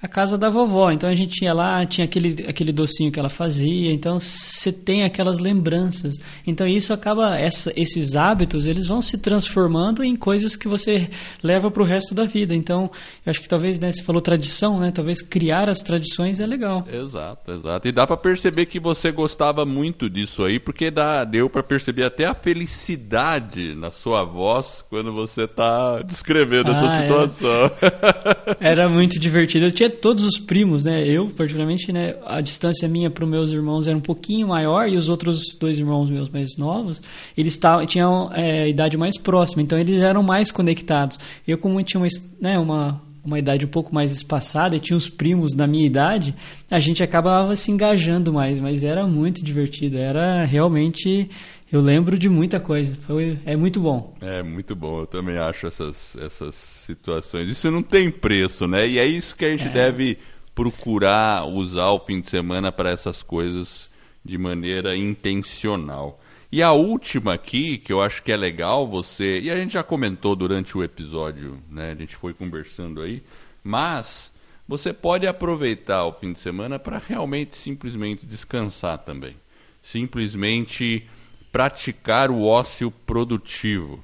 a 0.00 0.06
casa 0.06 0.38
da 0.38 0.48
vovó. 0.48 0.92
Então 0.92 1.08
a 1.08 1.14
gente 1.14 1.44
ia 1.44 1.52
lá, 1.52 1.84
tinha 1.84 2.04
aquele, 2.04 2.46
aquele 2.46 2.72
docinho 2.72 3.10
que 3.10 3.18
ela 3.18 3.28
fazia. 3.28 3.92
Então 3.92 4.20
você 4.20 4.72
tem 4.72 5.02
aquelas 5.02 5.38
lembranças. 5.38 6.14
Então 6.46 6.66
isso 6.66 6.92
acaba, 6.92 7.36
essa, 7.36 7.72
esses 7.76 8.14
hábitos, 8.14 8.66
eles 8.66 8.86
vão 8.86 9.02
se 9.02 9.18
transformando 9.18 10.04
em 10.04 10.14
coisas 10.14 10.54
que 10.54 10.68
você 10.68 11.10
leva 11.42 11.70
para 11.70 11.82
o 11.82 11.86
resto 11.86 12.14
da 12.14 12.24
vida. 12.24 12.54
Então 12.54 12.90
eu 13.26 13.30
acho 13.30 13.40
que 13.40 13.48
talvez, 13.48 13.78
né, 13.80 13.90
você 13.90 14.02
falou 14.02 14.22
tradição, 14.22 14.78
né? 14.78 14.92
Talvez 14.92 15.20
criar 15.20 15.68
as 15.68 15.82
tradições 15.82 16.38
é 16.38 16.46
legal. 16.46 16.86
Exato, 16.90 17.50
exato. 17.50 17.88
E 17.88 17.92
dá 17.92 18.06
para 18.06 18.16
perceber 18.16 18.66
que 18.66 18.78
você 18.78 19.10
gostava 19.10 19.64
muito 19.66 20.08
disso 20.08 20.44
aí, 20.44 20.60
porque 20.60 20.90
dá, 20.90 21.24
deu 21.24 21.50
para 21.50 21.62
perceber 21.62 22.04
até 22.04 22.24
a 22.24 22.34
felicidade 22.34 23.74
na 23.74 23.90
sua 23.90 24.22
voz 24.22 24.84
quando 24.88 25.12
você 25.12 25.42
está 25.42 26.02
descrevendo 26.02 26.70
ah, 26.70 26.74
essa 26.74 26.86
é. 26.86 26.96
situação. 26.96 27.70
Era, 27.80 28.56
era 28.84 28.88
muito 28.88 29.18
divertido. 29.18 29.66
Eu 29.66 29.72
tinha 29.72 29.87
todos 29.88 30.24
os 30.24 30.38
primos, 30.38 30.84
né? 30.84 31.06
Eu, 31.06 31.28
particularmente, 31.28 31.92
né? 31.92 32.14
A 32.24 32.40
distância 32.40 32.88
minha 32.88 33.10
para 33.10 33.24
os 33.24 33.30
meus 33.30 33.52
irmãos 33.52 33.86
era 33.86 33.96
um 33.96 34.00
pouquinho 34.00 34.48
maior 34.48 34.88
e 34.88 34.96
os 34.96 35.08
outros 35.08 35.54
dois 35.58 35.78
irmãos 35.78 36.10
meus 36.10 36.28
mais 36.28 36.56
novos, 36.56 37.02
eles 37.36 37.56
tavam, 37.58 37.86
tinham 37.86 38.30
é, 38.32 38.68
idade 38.68 38.96
mais 38.96 39.16
próxima, 39.16 39.62
então 39.62 39.78
eles 39.78 40.00
eram 40.00 40.22
mais 40.22 40.50
conectados. 40.50 41.18
Eu, 41.46 41.58
como 41.58 41.82
tinha 41.82 42.00
uma, 42.00 42.08
né, 42.40 42.58
uma, 42.58 43.00
uma 43.24 43.38
idade 43.38 43.66
um 43.66 43.68
pouco 43.68 43.94
mais 43.94 44.10
espaçada 44.10 44.74
e 44.76 44.80
tinha 44.80 44.96
os 44.96 45.08
primos 45.08 45.54
da 45.54 45.66
minha 45.66 45.86
idade, 45.86 46.34
a 46.70 46.80
gente 46.80 47.02
acabava 47.02 47.54
se 47.54 47.70
engajando 47.70 48.32
mais, 48.32 48.58
mas 48.58 48.84
era 48.84 49.06
muito 49.06 49.44
divertido, 49.44 49.98
era 49.98 50.44
realmente 50.44 51.28
eu 51.70 51.80
lembro 51.80 52.18
de 52.18 52.28
muita 52.28 52.58
coisa. 52.58 52.96
Foi, 53.06 53.38
é 53.44 53.56
muito 53.56 53.78
bom. 53.80 54.16
É 54.20 54.42
muito 54.42 54.74
bom. 54.74 55.00
Eu 55.00 55.06
também 55.06 55.36
acho 55.36 55.66
essas, 55.66 56.16
essas 56.16 56.54
situações. 56.54 57.48
Isso 57.48 57.70
não 57.70 57.82
tem 57.82 58.10
preço, 58.10 58.66
né? 58.66 58.88
E 58.88 58.98
é 58.98 59.06
isso 59.06 59.36
que 59.36 59.44
a 59.44 59.50
gente 59.50 59.66
é. 59.66 59.70
deve 59.70 60.18
procurar 60.54 61.46
usar 61.46 61.90
o 61.90 62.00
fim 62.00 62.20
de 62.20 62.28
semana 62.28 62.72
para 62.72 62.90
essas 62.90 63.22
coisas 63.22 63.88
de 64.24 64.36
maneira 64.38 64.96
intencional. 64.96 66.18
E 66.50 66.62
a 66.62 66.72
última 66.72 67.34
aqui, 67.34 67.76
que 67.76 67.92
eu 67.92 68.00
acho 68.00 68.22
que 68.22 68.32
é 68.32 68.36
legal 68.36 68.86
você. 68.86 69.38
E 69.40 69.50
a 69.50 69.56
gente 69.56 69.74
já 69.74 69.82
comentou 69.82 70.34
durante 70.34 70.76
o 70.76 70.82
episódio, 70.82 71.58
né? 71.70 71.92
A 71.92 71.94
gente 71.94 72.16
foi 72.16 72.32
conversando 72.32 73.02
aí. 73.02 73.22
Mas 73.62 74.32
você 74.66 74.92
pode 74.92 75.26
aproveitar 75.26 76.06
o 76.06 76.12
fim 76.12 76.32
de 76.32 76.38
semana 76.38 76.78
para 76.78 76.98
realmente 76.98 77.54
simplesmente 77.54 78.24
descansar 78.24 78.98
também. 78.98 79.36
Simplesmente 79.82 81.06
praticar 81.50 82.30
o 82.30 82.44
ócio 82.44 82.90
produtivo. 82.90 84.02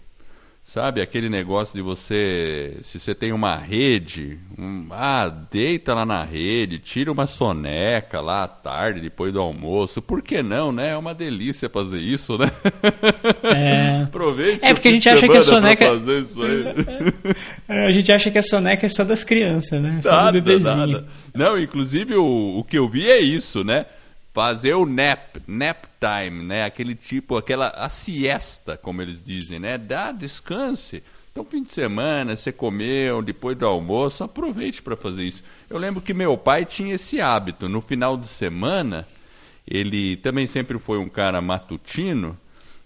Sabe, 0.74 1.00
aquele 1.00 1.28
negócio 1.28 1.72
de 1.72 1.80
você, 1.80 2.78
se 2.82 2.98
você 2.98 3.14
tem 3.14 3.32
uma 3.32 3.54
rede, 3.54 4.40
um, 4.58 4.88
ah, 4.90 5.28
deita 5.28 5.94
lá 5.94 6.04
na 6.04 6.24
rede, 6.24 6.80
tira 6.80 7.12
uma 7.12 7.28
soneca 7.28 8.20
lá 8.20 8.42
à 8.42 8.48
tarde, 8.48 9.00
depois 9.00 9.32
do 9.32 9.40
almoço. 9.40 10.02
Por 10.02 10.20
que 10.20 10.42
não, 10.42 10.72
né? 10.72 10.90
É 10.90 10.96
uma 10.96 11.14
delícia 11.14 11.68
fazer 11.68 12.00
isso, 12.00 12.36
né? 12.36 12.50
É. 13.44 14.02
Aproveite. 14.08 14.64
É 14.64 14.72
porque 14.72 14.88
a 14.88 14.90
gente 14.90 15.08
acha 15.08 15.28
que 15.28 15.36
a 15.36 15.40
soneca. 15.42 15.84
É, 17.68 17.86
a 17.86 17.90
gente 17.92 18.12
acha 18.12 18.30
que 18.30 18.38
a 18.38 18.42
soneca 18.42 18.84
é 18.84 18.88
só 18.88 19.04
das 19.04 19.22
crianças, 19.22 19.80
né? 19.80 20.00
Só 20.02 20.10
nada, 20.10 20.32
do 20.32 20.42
bebezinho. 20.42 20.76
Nada. 20.76 21.06
Não, 21.32 21.56
inclusive 21.56 22.16
o, 22.16 22.58
o 22.58 22.64
que 22.64 22.76
eu 22.76 22.88
vi 22.88 23.08
é 23.08 23.20
isso, 23.20 23.62
né? 23.62 23.86
Fazer 24.34 24.74
o 24.74 24.84
nap, 24.84 25.36
nap 25.46 25.84
time, 26.00 26.42
né? 26.42 26.64
Aquele 26.64 26.96
tipo, 26.96 27.36
aquela 27.36 27.68
a 27.68 27.88
siesta, 27.88 28.76
como 28.76 29.00
eles 29.00 29.24
dizem, 29.24 29.60
né? 29.60 29.78
Dá 29.78 30.10
descanse. 30.10 31.04
Então, 31.30 31.44
fim 31.44 31.62
de 31.62 31.70
semana, 31.70 32.36
você 32.36 32.52
comeu, 32.52 33.22
depois 33.22 33.56
do 33.56 33.64
almoço, 33.64 34.24
aproveite 34.24 34.82
para 34.82 34.96
fazer 34.96 35.22
isso. 35.22 35.42
Eu 35.70 35.78
lembro 35.78 36.02
que 36.02 36.12
meu 36.12 36.36
pai 36.36 36.64
tinha 36.64 36.94
esse 36.94 37.20
hábito. 37.20 37.68
No 37.68 37.80
final 37.80 38.16
de 38.16 38.26
semana, 38.26 39.06
ele 39.66 40.16
também 40.16 40.46
sempre 40.48 40.78
foi 40.78 40.98
um 40.98 41.08
cara 41.08 41.40
matutino. 41.40 42.36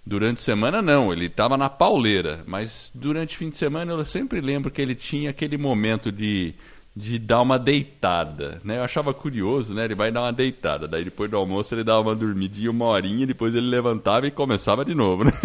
Durante 0.04 0.40
semana, 0.42 0.80
não, 0.80 1.12
ele 1.12 1.26
estava 1.26 1.56
na 1.56 1.68
pauleira. 1.68 2.42
Mas 2.46 2.90
durante 2.94 3.34
o 3.34 3.38
fim 3.38 3.50
de 3.50 3.56
semana, 3.56 3.92
eu 3.92 4.04
sempre 4.04 4.40
lembro 4.40 4.70
que 4.70 4.80
ele 4.80 4.94
tinha 4.94 5.30
aquele 5.30 5.58
momento 5.58 6.12
de 6.12 6.54
de 6.98 7.16
dar 7.16 7.42
uma 7.42 7.60
deitada, 7.60 8.60
né? 8.64 8.78
Eu 8.78 8.82
achava 8.82 9.14
curioso, 9.14 9.72
né? 9.72 9.84
Ele 9.84 9.94
vai 9.94 10.10
dar 10.10 10.22
uma 10.22 10.32
deitada, 10.32 10.88
daí 10.88 11.04
depois 11.04 11.30
do 11.30 11.36
almoço 11.36 11.72
ele 11.72 11.84
dava 11.84 12.00
uma 12.00 12.14
dormidinha, 12.16 12.72
uma 12.72 12.86
horinha, 12.86 13.24
depois 13.24 13.54
ele 13.54 13.68
levantava 13.68 14.26
e 14.26 14.32
começava 14.32 14.84
de 14.84 14.94
novo, 14.94 15.24
né? 15.24 15.32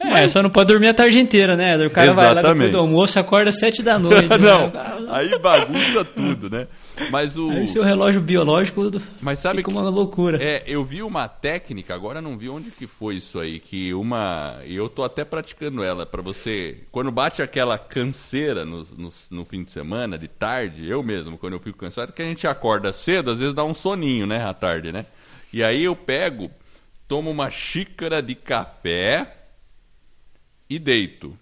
É, 0.00 0.20
Mas... 0.20 0.32
só 0.32 0.42
não 0.42 0.50
pode 0.50 0.68
dormir 0.68 0.88
a 0.88 0.94
tarde 0.94 1.18
inteira, 1.18 1.56
né? 1.56 1.76
O 1.86 1.90
cara 1.90 2.08
Exatamente. 2.08 2.14
vai 2.14 2.34
lá 2.34 2.52
depois 2.52 2.72
do 2.72 2.78
almoço, 2.78 3.18
acorda 3.18 3.48
às 3.48 3.58
sete 3.58 3.82
da 3.82 3.98
noite. 3.98 4.28
não, 4.38 4.66
né? 4.66 5.06
aí 5.08 5.38
bagunça 5.38 6.04
tudo, 6.04 6.50
né? 6.50 6.66
Mas 7.10 7.36
o. 7.36 7.50
Aí 7.50 7.66
seu 7.66 7.82
relógio 7.82 8.20
biológico 8.20 8.82
Mas 9.20 9.40
sabe 9.40 9.58
fica 9.58 9.70
que, 9.70 9.76
uma 9.76 9.88
loucura. 9.88 10.42
É, 10.42 10.62
eu 10.66 10.84
vi 10.84 11.02
uma 11.02 11.28
técnica, 11.28 11.94
agora 11.94 12.20
não 12.22 12.38
vi 12.38 12.48
onde 12.48 12.70
que 12.70 12.86
foi 12.86 13.16
isso 13.16 13.38
aí, 13.38 13.58
que 13.58 13.92
uma. 13.94 14.60
E 14.64 14.74
eu 14.74 14.88
tô 14.88 15.02
até 15.02 15.24
praticando 15.24 15.82
ela, 15.82 16.06
para 16.06 16.22
você. 16.22 16.78
Quando 16.92 17.10
bate 17.10 17.42
aquela 17.42 17.76
canseira 17.78 18.64
no, 18.64 18.84
no, 18.96 19.10
no, 19.30 19.44
fim 19.44 19.64
de 19.64 19.70
semana, 19.70 20.18
de 20.18 20.28
tarde, 20.28 20.88
eu 20.88 21.02
mesmo, 21.02 21.36
quando 21.36 21.54
eu 21.54 21.60
fico 21.60 21.78
cansado, 21.78 22.12
que 22.12 22.22
a 22.22 22.26
gente 22.26 22.46
acorda 22.46 22.92
cedo, 22.92 23.32
às 23.32 23.38
vezes 23.38 23.54
dá 23.54 23.64
um 23.64 23.74
soninho, 23.74 24.26
né, 24.26 24.44
à 24.44 24.54
tarde, 24.54 24.92
né? 24.92 25.06
E 25.52 25.62
aí 25.62 25.84
eu 25.84 25.96
pego, 25.96 26.50
tomo 27.08 27.30
uma 27.30 27.50
xícara 27.50 28.22
de 28.22 28.34
café 28.34 29.36
e 30.68 30.78
deito. 30.78 31.36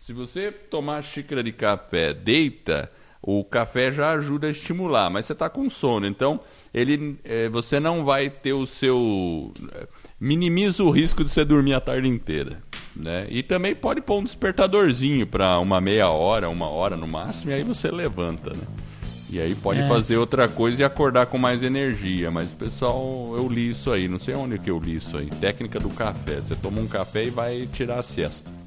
Se 0.00 0.12
você 0.12 0.50
tomar 0.50 0.98
a 0.98 1.02
xícara 1.02 1.42
de 1.42 1.52
café, 1.52 2.14
deita 2.14 2.90
o 3.22 3.44
café 3.44 3.90
já 3.90 4.12
ajuda 4.12 4.46
a 4.46 4.50
estimular, 4.50 5.10
mas 5.10 5.26
você 5.26 5.32
está 5.32 5.48
com 5.48 5.68
sono, 5.68 6.06
então 6.06 6.40
ele, 6.72 7.18
é, 7.24 7.48
você 7.48 7.80
não 7.80 8.04
vai 8.04 8.30
ter 8.30 8.52
o 8.52 8.66
seu. 8.66 9.52
É, 9.72 9.86
minimiza 10.20 10.82
o 10.82 10.90
risco 10.90 11.24
de 11.24 11.30
você 11.30 11.44
dormir 11.44 11.74
a 11.74 11.80
tarde 11.80 12.08
inteira. 12.08 12.62
Né? 12.94 13.26
E 13.30 13.42
também 13.42 13.76
pode 13.76 14.00
pôr 14.00 14.18
um 14.18 14.24
despertadorzinho 14.24 15.26
para 15.26 15.58
uma 15.60 15.80
meia 15.80 16.08
hora, 16.08 16.48
uma 16.48 16.68
hora 16.68 16.96
no 16.96 17.06
máximo, 17.06 17.50
e 17.50 17.54
aí 17.54 17.62
você 17.62 17.90
levanta. 17.90 18.50
Né? 18.50 18.62
E 19.30 19.40
aí 19.40 19.54
pode 19.54 19.80
é. 19.80 19.88
fazer 19.88 20.16
outra 20.16 20.48
coisa 20.48 20.80
e 20.80 20.84
acordar 20.84 21.26
com 21.26 21.38
mais 21.38 21.62
energia. 21.62 22.30
Mas 22.30 22.50
pessoal, 22.50 23.34
eu 23.36 23.46
li 23.46 23.70
isso 23.70 23.92
aí, 23.92 24.08
não 24.08 24.18
sei 24.18 24.34
onde 24.34 24.58
que 24.58 24.70
eu 24.70 24.78
li 24.78 24.96
isso 24.96 25.16
aí. 25.16 25.26
Técnica 25.26 25.78
do 25.78 25.90
café. 25.90 26.36
Você 26.36 26.56
toma 26.56 26.80
um 26.80 26.88
café 26.88 27.26
e 27.26 27.30
vai 27.30 27.68
tirar 27.72 28.00
a 28.00 28.02
siesta. 28.02 28.57